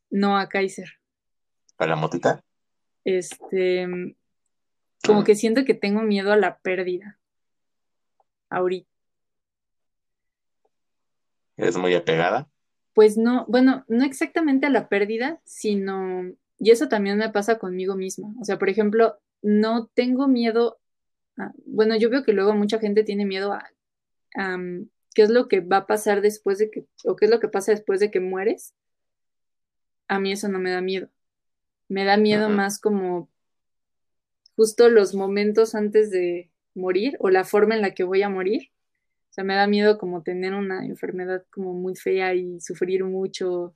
[0.09, 0.89] no a Kaiser.
[1.77, 2.43] ¿A la motita?
[3.03, 3.87] Este,
[5.05, 7.17] como que siento que tengo miedo a la pérdida.
[8.49, 8.89] Ahorita.
[11.57, 12.49] ¿Es muy apegada?
[12.93, 16.23] Pues no, bueno, no exactamente a la pérdida, sino,
[16.57, 18.33] y eso también me pasa conmigo misma.
[18.39, 20.79] O sea, por ejemplo, no tengo miedo,
[21.65, 23.71] bueno, yo veo que luego mucha gente tiene miedo a,
[25.13, 27.47] qué es lo que va a pasar después de que, o qué es lo que
[27.47, 28.73] pasa después de que mueres.
[30.07, 31.09] A mí eso no me da miedo.
[31.87, 33.29] Me da miedo más como
[34.55, 38.71] justo los momentos antes de morir o la forma en la que voy a morir.
[39.29, 43.73] O sea, me da miedo como tener una enfermedad como muy fea y sufrir mucho,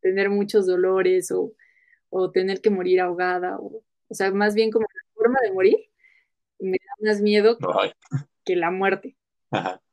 [0.00, 1.52] tener muchos dolores o,
[2.32, 3.58] tener que morir ahogada.
[3.58, 5.76] O, o sea, más bien como la forma de morir
[6.58, 7.58] me da más miedo
[8.44, 9.16] que la muerte.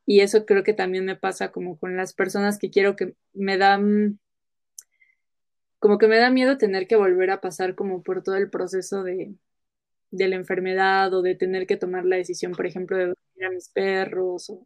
[0.06, 3.58] Y eso creo que también me pasa como con las personas que quiero que me
[3.58, 4.20] dan,
[5.80, 9.04] como que me da miedo tener que volver a pasar como por todo el proceso
[9.04, 9.36] de,
[10.12, 13.50] de la enfermedad o de tener que tomar la decisión, por ejemplo, de dormir a
[13.52, 14.66] mis perros o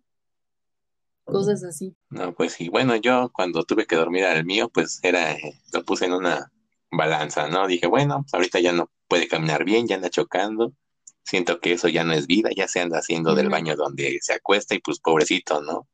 [1.24, 1.96] cosas así.
[2.10, 5.36] No, pues sí, bueno, yo cuando tuve que dormir al mío, pues era,
[5.74, 6.52] lo puse en una
[6.92, 7.68] balanza, ¿no?
[7.68, 10.74] Dije, bueno, pues ahorita ya no puede caminar bien, ya anda chocando,
[11.24, 14.34] siento que eso ya no es vida, ya se anda haciendo del baño donde se
[14.34, 15.88] acuesta y pues pobrecito, ¿no?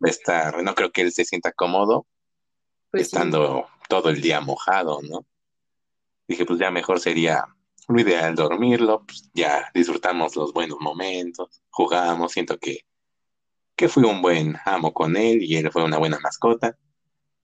[0.00, 2.06] Estar, no creo que él se sienta cómodo
[2.90, 5.26] pues estando todo el día mojado, ¿no?
[6.28, 7.44] Dije, pues ya mejor sería
[7.88, 12.80] lo ideal dormirlo, pues ya disfrutamos los buenos momentos, jugamos, siento que,
[13.76, 16.76] que fui un buen amo con él y él fue una buena mascota.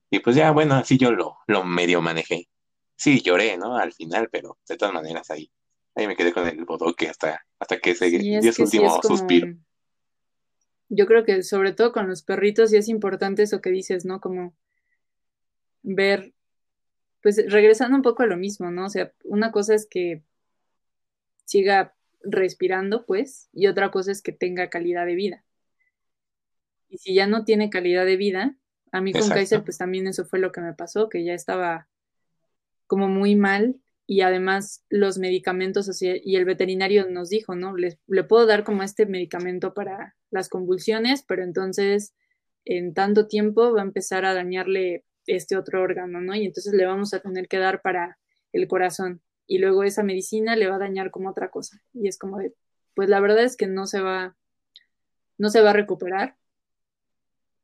[0.09, 2.49] Y pues ya, bueno, así yo lo, lo medio manejé.
[2.95, 3.77] Sí, lloré, ¿no?
[3.77, 5.51] Al final, pero de todas maneras ahí,
[5.95, 9.55] ahí me quedé con el bodoque hasta, hasta que se dio su último suspiro.
[10.89, 14.19] Yo creo que sobre todo con los perritos sí es importante eso que dices, ¿no?
[14.19, 14.53] Como
[15.83, 16.33] ver,
[17.21, 18.85] pues regresando un poco a lo mismo, ¿no?
[18.85, 20.23] O sea, una cosa es que
[21.45, 25.43] siga respirando, pues, y otra cosa es que tenga calidad de vida.
[26.89, 28.55] Y si ya no tiene calidad de vida,
[28.91, 31.87] a mí con Kaiser, pues también eso fue lo que me pasó, que ya estaba
[32.87, 37.77] como muy mal y además los medicamentos, y el veterinario nos dijo, ¿no?
[37.77, 42.13] Le, le puedo dar como este medicamento para las convulsiones, pero entonces
[42.65, 46.35] en tanto tiempo va a empezar a dañarle este otro órgano, ¿no?
[46.35, 48.17] Y entonces le vamos a tener que dar para
[48.51, 51.81] el corazón y luego esa medicina le va a dañar como otra cosa.
[51.93, 52.53] Y es como de,
[52.95, 54.35] pues la verdad es que no se va,
[55.37, 56.37] no se va a recuperar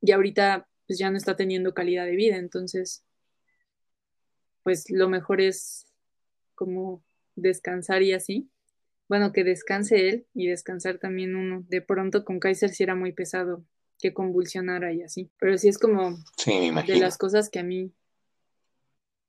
[0.01, 3.03] y ahorita pues ya no está teniendo calidad de vida, entonces
[4.63, 5.87] pues lo mejor es
[6.55, 7.03] como
[7.35, 8.49] descansar y así.
[9.07, 11.63] Bueno, que descanse él y descansar también uno.
[11.69, 13.63] De pronto con Kaiser sí era muy pesado
[13.99, 15.31] que convulsionara y así.
[15.39, 17.93] Pero sí es como de las cosas que a mí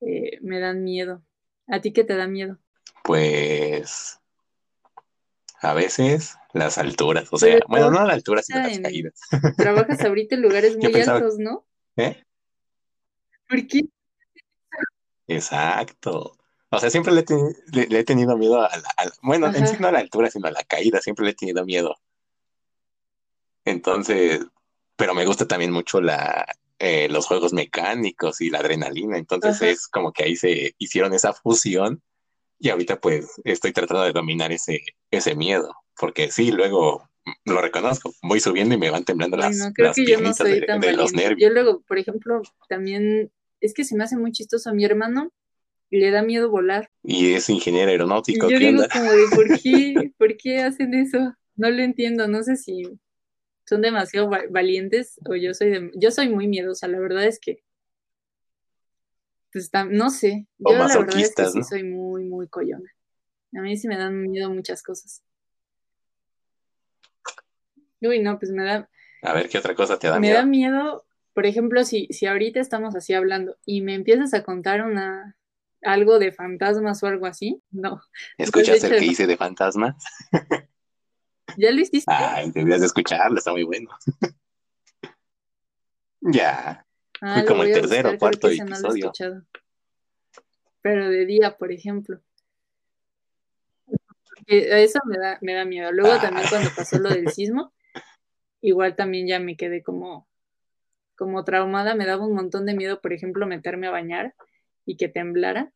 [0.00, 1.22] eh, me dan miedo.
[1.68, 2.58] ¿A ti qué te da miedo?
[3.04, 4.20] Pues
[5.60, 9.20] a veces las alturas, o sea, bueno, no las alturas, sino las caídas.
[9.56, 11.66] Trabajas ahorita en lugares muy altos, ¿no?
[11.96, 12.22] ¿Eh?
[13.48, 13.82] ¿Por qué?
[15.26, 16.36] Exacto.
[16.70, 17.24] O sea, siempre le,
[17.72, 20.64] he tenido miedo a la, bueno, en sí no a la altura, sino a la
[20.64, 21.96] caída, siempre le he tenido miedo.
[23.64, 24.40] Entonces,
[24.96, 26.46] pero me gusta también mucho la,
[26.78, 29.18] eh, los juegos mecánicos y la adrenalina.
[29.18, 32.02] Entonces es como que ahí se hicieron esa fusión
[32.58, 37.08] y ahorita pues estoy tratando de dominar ese, ese miedo, porque sí, luego
[37.44, 40.64] lo reconozco, voy subiendo y me van temblando las, no, creo que yo no soy
[40.64, 41.40] tan de, los nervios.
[41.40, 45.32] Yo luego, por ejemplo, también es que se me hace muy chistoso a mi hermano,
[45.90, 46.90] le da miedo volar.
[47.02, 48.48] Y es ingeniero aeronáutico.
[48.48, 51.34] Y yo digo como de, ¿por qué, ¿por qué hacen eso?
[51.56, 52.84] No lo entiendo, no sé si
[53.68, 57.62] son demasiado valientes o yo soy de, yo soy muy miedosa, la verdad es que
[59.52, 62.90] pues no sé, yo la verdad es que sí soy muy muy coyona.
[63.56, 65.22] A mí sí me dan miedo muchas cosas.
[68.00, 68.88] Uy, no, pues me da
[69.22, 70.34] A ver, ¿qué otra cosa te da miedo?
[70.34, 74.42] Me da miedo, por ejemplo, si si ahorita estamos así hablando y me empiezas a
[74.42, 75.36] contar una
[75.82, 78.00] algo de fantasmas o algo así, no.
[78.36, 79.96] ¿Escuchaste el que hice de fantasmas?
[81.58, 82.12] ¿Ya lo hiciste?
[82.14, 83.90] Ay, deberías de escucharlo, está muy bueno.
[86.20, 86.86] ya.
[87.20, 89.12] Ah, Fue como el tercero o cuarto episodio.
[90.80, 92.20] Pero de día, por ejemplo.
[94.46, 95.90] Eso me da, me da miedo.
[95.90, 96.20] Luego ah.
[96.20, 97.72] también cuando pasó lo del sismo,
[98.60, 100.28] igual también ya me quedé como,
[101.16, 101.96] como traumada.
[101.96, 104.36] Me daba un montón de miedo, por ejemplo, meterme a bañar
[104.86, 105.72] y que temblara.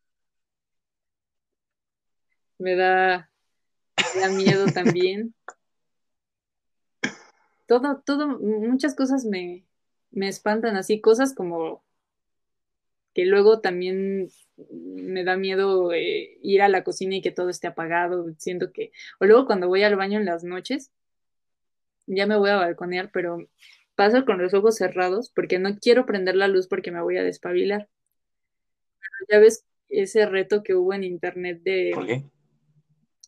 [2.59, 3.33] Me da,
[4.14, 5.35] me da miedo también
[7.67, 9.65] todo, todo, muchas cosas me,
[10.13, 11.83] espantan así, cosas como
[13.15, 14.29] que luego también
[14.71, 18.93] me da miedo eh, ir a la cocina y que todo esté apagado, siento que,
[19.21, 20.93] o luego cuando voy al baño en las noches,
[22.07, 23.47] ya me voy a balconear, pero
[23.95, 27.23] paso con los ojos cerrados porque no quiero prender la luz porque me voy a
[27.23, 27.89] despabilar.
[29.31, 31.93] Ya ves ese reto que hubo en internet de...
[31.95, 32.25] ¿Por qué?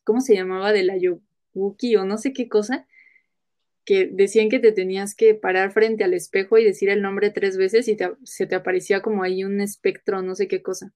[0.05, 0.73] ¿Cómo se llamaba?
[0.73, 2.87] De la Yobuki o no sé qué cosa,
[3.85, 7.57] que decían que te tenías que parar frente al espejo y decir el nombre tres
[7.57, 10.93] veces y se te aparecía como ahí un espectro, no sé qué cosa.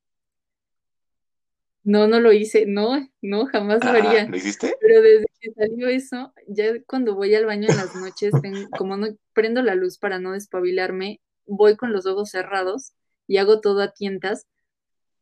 [1.85, 4.29] No, no lo hice, no, no, jamás lo haría.
[4.29, 4.75] ¿Lo hiciste?
[4.81, 8.33] Pero desde que salió eso, ya cuando voy al baño en las noches,
[8.77, 12.93] como no prendo la luz para no despabilarme, voy con los ojos cerrados
[13.27, 14.47] y hago todo a tientas,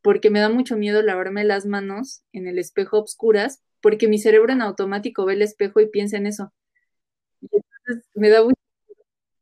[0.03, 4.53] porque me da mucho miedo lavarme las manos en el espejo obscuras, porque mi cerebro
[4.53, 6.53] en automático ve el espejo y piensa en eso
[8.15, 8.57] me da mucho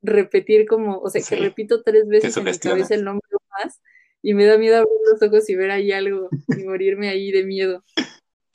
[0.03, 3.81] repetir como, o sea, que repito tres veces en mi cabeza el nombre más
[4.23, 7.45] y me da miedo abrir los ojos y ver ahí algo y morirme ahí de
[7.45, 7.85] miedo.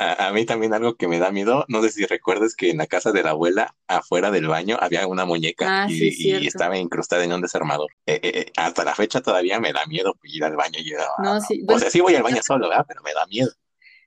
[0.02, 2.88] A, mí también algo que me da miedo, no sé si recuerdas que en la
[2.88, 7.34] casa de la abuela, afuera del baño, había una muñeca ah, y, estaba incrustada en
[7.34, 7.92] un desarmador.
[8.06, 10.80] Eh, eh, eh, hasta la fecha todavía me da miedo ir al baño.
[10.80, 11.66] Y, no, sí.
[11.68, 12.86] o sea, sí voy al baño solo, ¿verdad?
[12.88, 13.52] Pero me da miedo.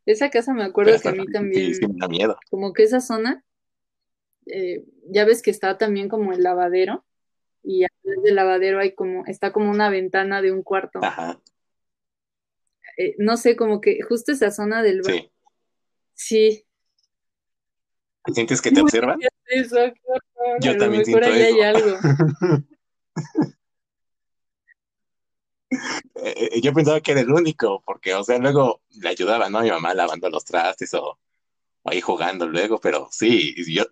[0.06, 1.74] Esa casa me acuerdo que a mí también.
[1.74, 2.38] Sí, me da miedo.
[2.50, 3.44] Como que esa zona
[4.46, 7.04] eh, ya ves que está también como el lavadero
[7.62, 11.00] y atrás del lavadero hay como, está como una ventana de un cuarto.
[12.96, 15.30] Eh, no sé, como que justo esa zona del Sí.
[16.14, 16.66] Sí.
[18.32, 19.18] ¿Sientes que te observan?
[20.60, 21.56] Yo también siento eso.
[21.56, 21.98] Hay algo.
[26.16, 29.58] Eh, yo pensaba que era el único, porque, o sea, luego le ayudaba, ¿no?
[29.58, 31.18] A mi mamá lavando los trastes o,
[31.84, 33.84] ahí jugando luego, pero sí, yo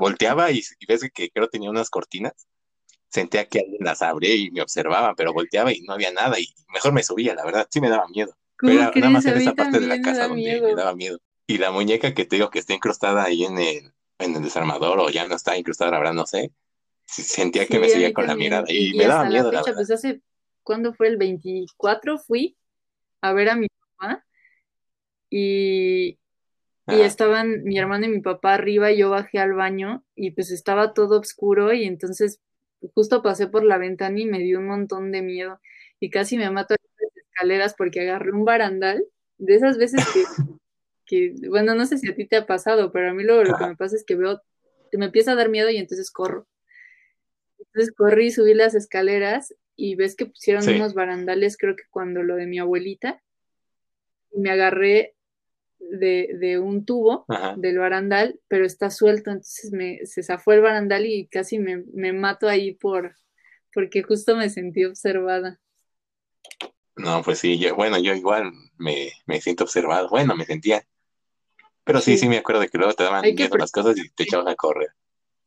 [0.00, 2.46] volteaba y, ves que creo tenía unas cortinas,
[3.08, 6.46] sentía que alguien las abría y me observaba, pero volteaba y no había nada y
[6.72, 8.36] mejor me subía, la verdad, sí me daba miedo.
[8.58, 11.18] Pero nada más en esa parte de la casa donde me daba miedo.
[11.46, 14.98] Y la muñeca que te digo que está incrustada ahí en el, en el desarmador
[14.98, 16.52] o ya no está incrustada, la verdad, no sé.
[17.06, 19.52] Sentía que me seguía con la mirada y, me daba miedo.
[19.52, 20.22] La, fecha, pues hace,
[20.62, 21.08] ¿cuándo fue?
[21.08, 22.56] El 24 fui
[23.20, 23.66] a ver a mi
[23.98, 24.24] mamá
[25.28, 26.18] y,
[26.86, 30.50] y estaban mi hermano y mi papá arriba y yo bajé al baño y pues
[30.50, 32.40] estaba todo oscuro y entonces
[32.94, 35.60] justo pasé por la ventana y me dio un montón de miedo
[35.98, 39.04] y casi me mato en las escaleras porque agarré un barandal
[39.38, 40.24] de esas veces que,
[41.06, 43.56] que, bueno, no sé si a ti te ha pasado, pero a mí luego lo
[43.56, 44.42] que me pasa es que veo,
[44.90, 46.46] que me empieza a dar miedo y entonces corro.
[47.58, 52.36] Entonces corrí subí las escaleras y ves que pusieron unos barandales, creo que cuando lo
[52.36, 53.22] de mi abuelita,
[54.30, 55.13] y me agarré
[55.90, 57.26] de, un tubo
[57.56, 62.12] del barandal, pero está suelto, entonces me, se zafó el barandal y casi me, me
[62.12, 63.16] mato ahí por,
[63.72, 65.60] porque justo me sentí observada.
[66.96, 70.08] No, pues sí, yo, bueno, yo igual me, me siento observado.
[70.08, 70.86] Bueno, me sentía.
[71.82, 74.22] Pero sí, sí, me acuerdo de que luego te daban miedo las cosas y te
[74.22, 74.90] echabas a correr.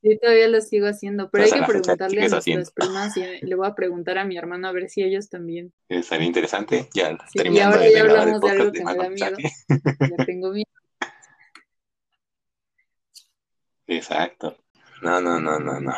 [0.01, 3.67] Sí, todavía lo sigo haciendo, pero hay que preguntarle a nuestras primas y le voy
[3.67, 5.73] a preguntar a mi hermano a ver si ellos también.
[5.89, 9.37] Estaría interesante, ya sí, y ahora ya hablamos de algo que me da miedo.
[9.37, 10.67] ya tengo miedo.
[13.87, 14.57] Exacto.
[15.01, 15.93] No, no, no, no, no.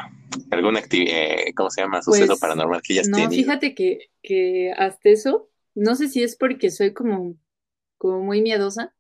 [0.52, 3.02] ¿Alguna actividad, eh, cómo se llama, suceso pues, paranormal que ya?
[3.08, 7.36] No, fíjate que, que hasta eso, no sé si es porque soy como,
[7.98, 8.94] como muy miedosa,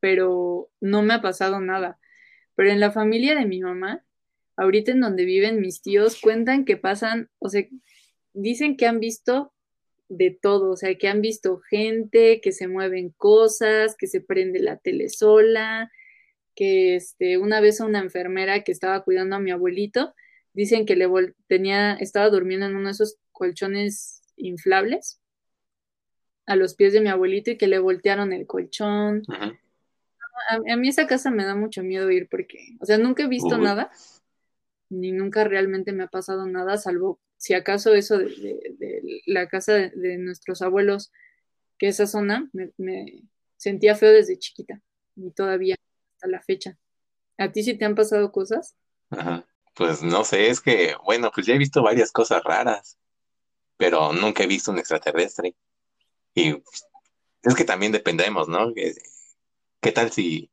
[0.00, 1.98] pero no me ha pasado nada.
[2.54, 4.04] Pero en la familia de mi mamá,
[4.56, 7.64] ahorita en donde viven mis tíos, cuentan que pasan, o sea,
[8.32, 9.52] dicen que han visto
[10.08, 14.60] de todo, o sea, que han visto gente, que se mueven cosas, que se prende
[14.60, 15.90] la tele sola,
[16.54, 20.14] que este, una vez a una enfermera que estaba cuidando a mi abuelito,
[20.52, 21.08] dicen que le
[21.46, 25.18] tenía, estaba durmiendo en uno de esos colchones inflables
[26.46, 29.22] a los pies de mi abuelito y que le voltearon el colchón.
[30.50, 33.56] a, mí esa casa me da mucho miedo ir porque, o sea, nunca he visto
[33.58, 33.90] nada,
[34.92, 40.16] ni nunca realmente me ha pasado nada, salvo si acaso eso de, la casa de,
[40.18, 41.10] nuestros abuelos,
[41.76, 43.24] que esa zona me,
[43.56, 44.80] sentía feo desde chiquita
[45.16, 45.74] y todavía
[46.22, 46.78] la fecha.
[47.38, 48.76] ¿A ti sí te han pasado cosas?
[49.74, 52.96] Pues no sé, es que, bueno, pues ya he visto varias cosas raras,
[53.76, 55.56] pero nunca he visto un extraterrestre.
[56.34, 56.62] Y
[57.42, 58.72] es que también dependemos, ¿no?
[58.72, 60.48] ¿Qué, tal si,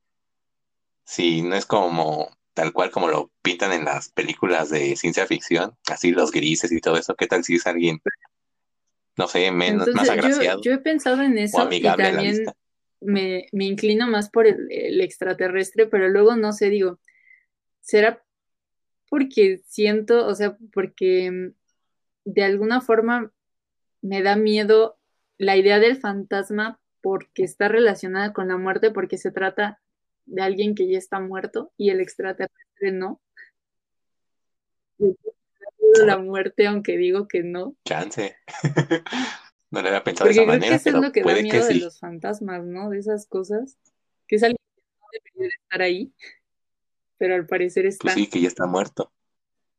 [1.04, 5.78] si no es como tal cual como lo pintan en las películas de ciencia ficción,
[5.90, 7.16] así los grises y todo eso?
[7.16, 8.02] ¿Qué tal si es alguien,
[9.16, 10.62] no sé, menos, más agraciado?
[10.62, 12.44] Yo, he pensado en eso y también
[13.00, 17.00] me, inclino más por el, extraterrestre, pero luego no sé, digo,
[17.80, 18.22] ¿será
[19.08, 21.54] porque siento, o sea, porque mm,
[22.26, 23.32] de alguna forma
[24.02, 24.98] me da miedo
[25.38, 29.80] la idea del fantasma porque está relacionada con la muerte, porque se trata
[30.30, 33.22] de alguien que ya está muerto y el extraterrestre no.
[36.06, 37.76] La muerte, aunque digo que no.
[37.86, 38.36] Chance.
[39.72, 41.36] No le había pensado de esa creo manera, que eso pero es lo que puede
[41.36, 42.90] da miedo que de los fantasmas, ¿no?
[42.90, 43.78] De esas cosas.
[44.28, 46.12] Que es alguien que no debería estar ahí,
[47.20, 48.14] pero al parecer pues está.
[48.16, 49.12] sí, que ya está muerto.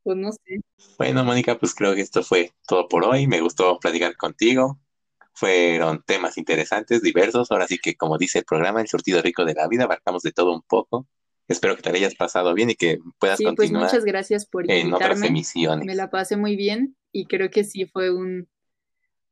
[0.05, 0.61] Pues no sé.
[0.97, 3.27] Bueno, Mónica, pues creo que esto fue todo por hoy.
[3.27, 4.79] Me gustó platicar contigo.
[5.33, 7.51] Fueron temas interesantes, diversos.
[7.51, 10.33] Ahora sí que, como dice el programa, el surtido rico de la vida, abarcamos de
[10.33, 11.07] todo un poco.
[11.49, 14.89] Espero que te hayas pasado bien y que puedas sí, pues muchas gracias por invitarme.
[14.89, 15.85] en otras emisiones.
[15.85, 18.49] Me la pasé muy bien y creo que sí fue un,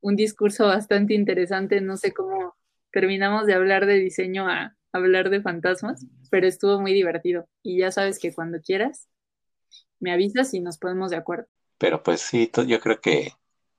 [0.01, 1.81] un discurso bastante interesante.
[1.81, 2.57] No sé cómo
[2.93, 7.49] terminamos de hablar de diseño a hablar de fantasmas, pero estuvo muy divertido.
[7.63, 9.09] Y ya sabes que cuando quieras,
[10.01, 11.47] me avisas y nos ponemos de acuerdo.
[11.79, 13.33] Pero pues sí, yo creo que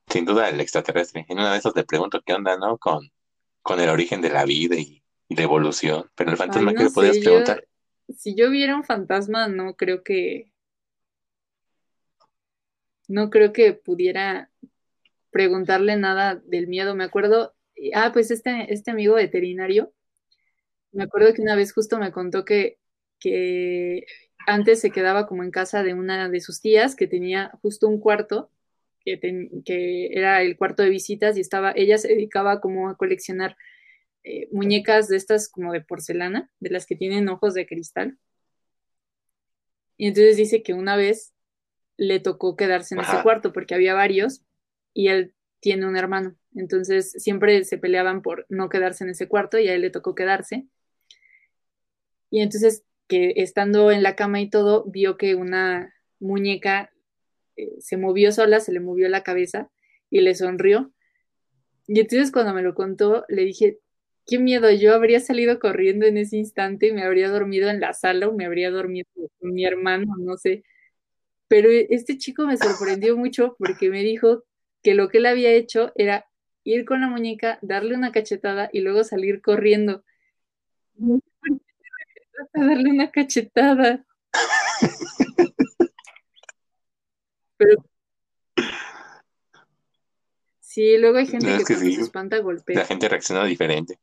[0.10, 1.26] sin duda el extraterrestre.
[1.30, 2.78] En una de esas te pregunto qué onda, ¿no?
[2.78, 3.12] Con,
[3.62, 6.10] con el origen de la vida y, la evolución.
[6.16, 7.64] Pero el fantasma, que le podías preguntar?
[8.18, 10.52] si yo viera un fantasma, no creo que.
[13.08, 14.52] No creo que pudiera
[15.32, 16.96] preguntarle nada del miedo.
[16.96, 17.56] Me acuerdo,
[17.94, 19.94] ah, pues este, este amigo veterinario,
[20.92, 22.80] me acuerdo que una vez justo me contó que,
[23.20, 24.06] que
[24.48, 28.00] antes se quedaba como en casa de una de sus tías que tenía justo un
[28.00, 28.52] cuarto
[29.04, 29.20] que,
[29.66, 33.58] que era el cuarto de visitas y estaba, ella se dedicaba como a coleccionar
[34.24, 38.18] eh, muñecas de estas como de porcelana, de las que tienen ojos de cristal.
[39.98, 41.34] Y entonces dice que una vez
[41.98, 44.42] le tocó quedarse en ese cuarto porque había varios
[44.94, 46.36] y él tiene un hermano.
[46.56, 50.16] Entonces siempre se peleaban por no quedarse en ese cuarto y a él le tocó
[50.16, 50.68] quedarse.
[52.30, 56.94] Y entonces que estando en la cama y todo, vio que una muñeca
[57.64, 59.70] eh, se movió sola, se le movió la cabeza
[60.10, 60.92] y le sonrió.
[61.88, 63.80] Y entonces cuando me lo contó, le dije,
[64.28, 67.94] qué miedo, yo habría salido corriendo en ese instante y me habría dormido en la
[67.94, 69.08] sala o me habría dormido
[69.40, 70.64] con mi hermano, no sé.
[71.48, 74.44] Pero este chico me sorprendió mucho porque me dijo
[74.84, 76.28] que lo que él había hecho era
[76.64, 80.04] ir con la muñeca, darle una cachetada y luego salir corriendo.
[82.54, 84.06] darle una cachetada.
[87.60, 87.84] Pero
[90.62, 92.80] sí, luego hay gente que, se espanta golpea.
[92.80, 94.00] La gente reacciona diferente.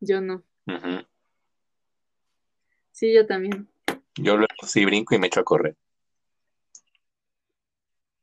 [0.00, 0.42] Yo no.
[2.90, 3.68] Sí, yo también.
[4.16, 5.76] Yo luego sí brinco y me echo a correr.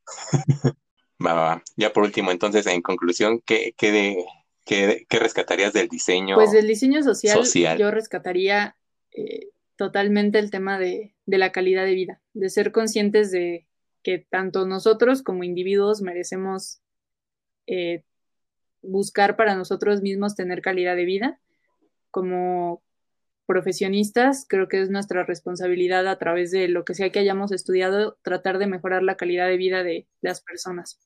[1.25, 4.25] va, va, Ya por último, entonces, en conclusión, ¿qué, qué, de,
[4.65, 6.35] qué, qué rescatarías del diseño?
[6.35, 8.75] Pues del diseño social, yo rescataría
[9.11, 13.67] eh, totalmente el tema de, de la calidad de vida, de ser conscientes de
[14.03, 16.81] que tanto nosotros como individuos merecemos
[17.67, 18.03] eh,
[18.81, 21.39] buscar para nosotros mismos tener calidad de vida.
[22.11, 22.83] Como
[23.45, 28.17] profesionistas, creo que es nuestra responsabilidad a través de lo que sea que hayamos estudiado,
[28.21, 30.99] tratar de mejorar la calidad de vida de las personas.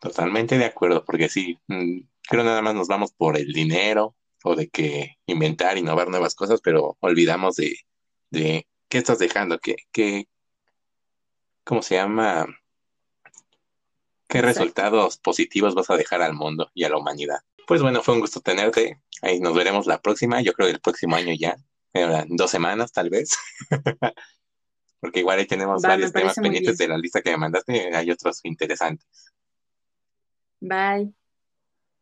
[0.00, 4.14] Totalmente de acuerdo, porque sí, mm, creo nada más nos vamos por el dinero
[4.44, 7.74] o de que inventar, innovar nuevas cosas, pero olvidamos de,
[8.30, 10.28] de qué estás dejando, qué, qué,
[11.64, 12.46] ¿cómo se llama?
[14.28, 17.38] ¿Qué resultados positivos vas a dejar al mundo y a la humanidad?
[17.66, 19.00] Pues bueno, fue un gusto tenerte.
[19.22, 21.56] Ahí nos veremos la próxima, yo creo el próximo año ya,
[21.92, 23.30] en dos semanas tal vez.
[25.00, 28.40] Porque igual ahí tenemos varios temas pendientes de la lista que me mandaste, hay otros
[28.44, 29.06] interesantes.
[30.60, 31.12] Bye.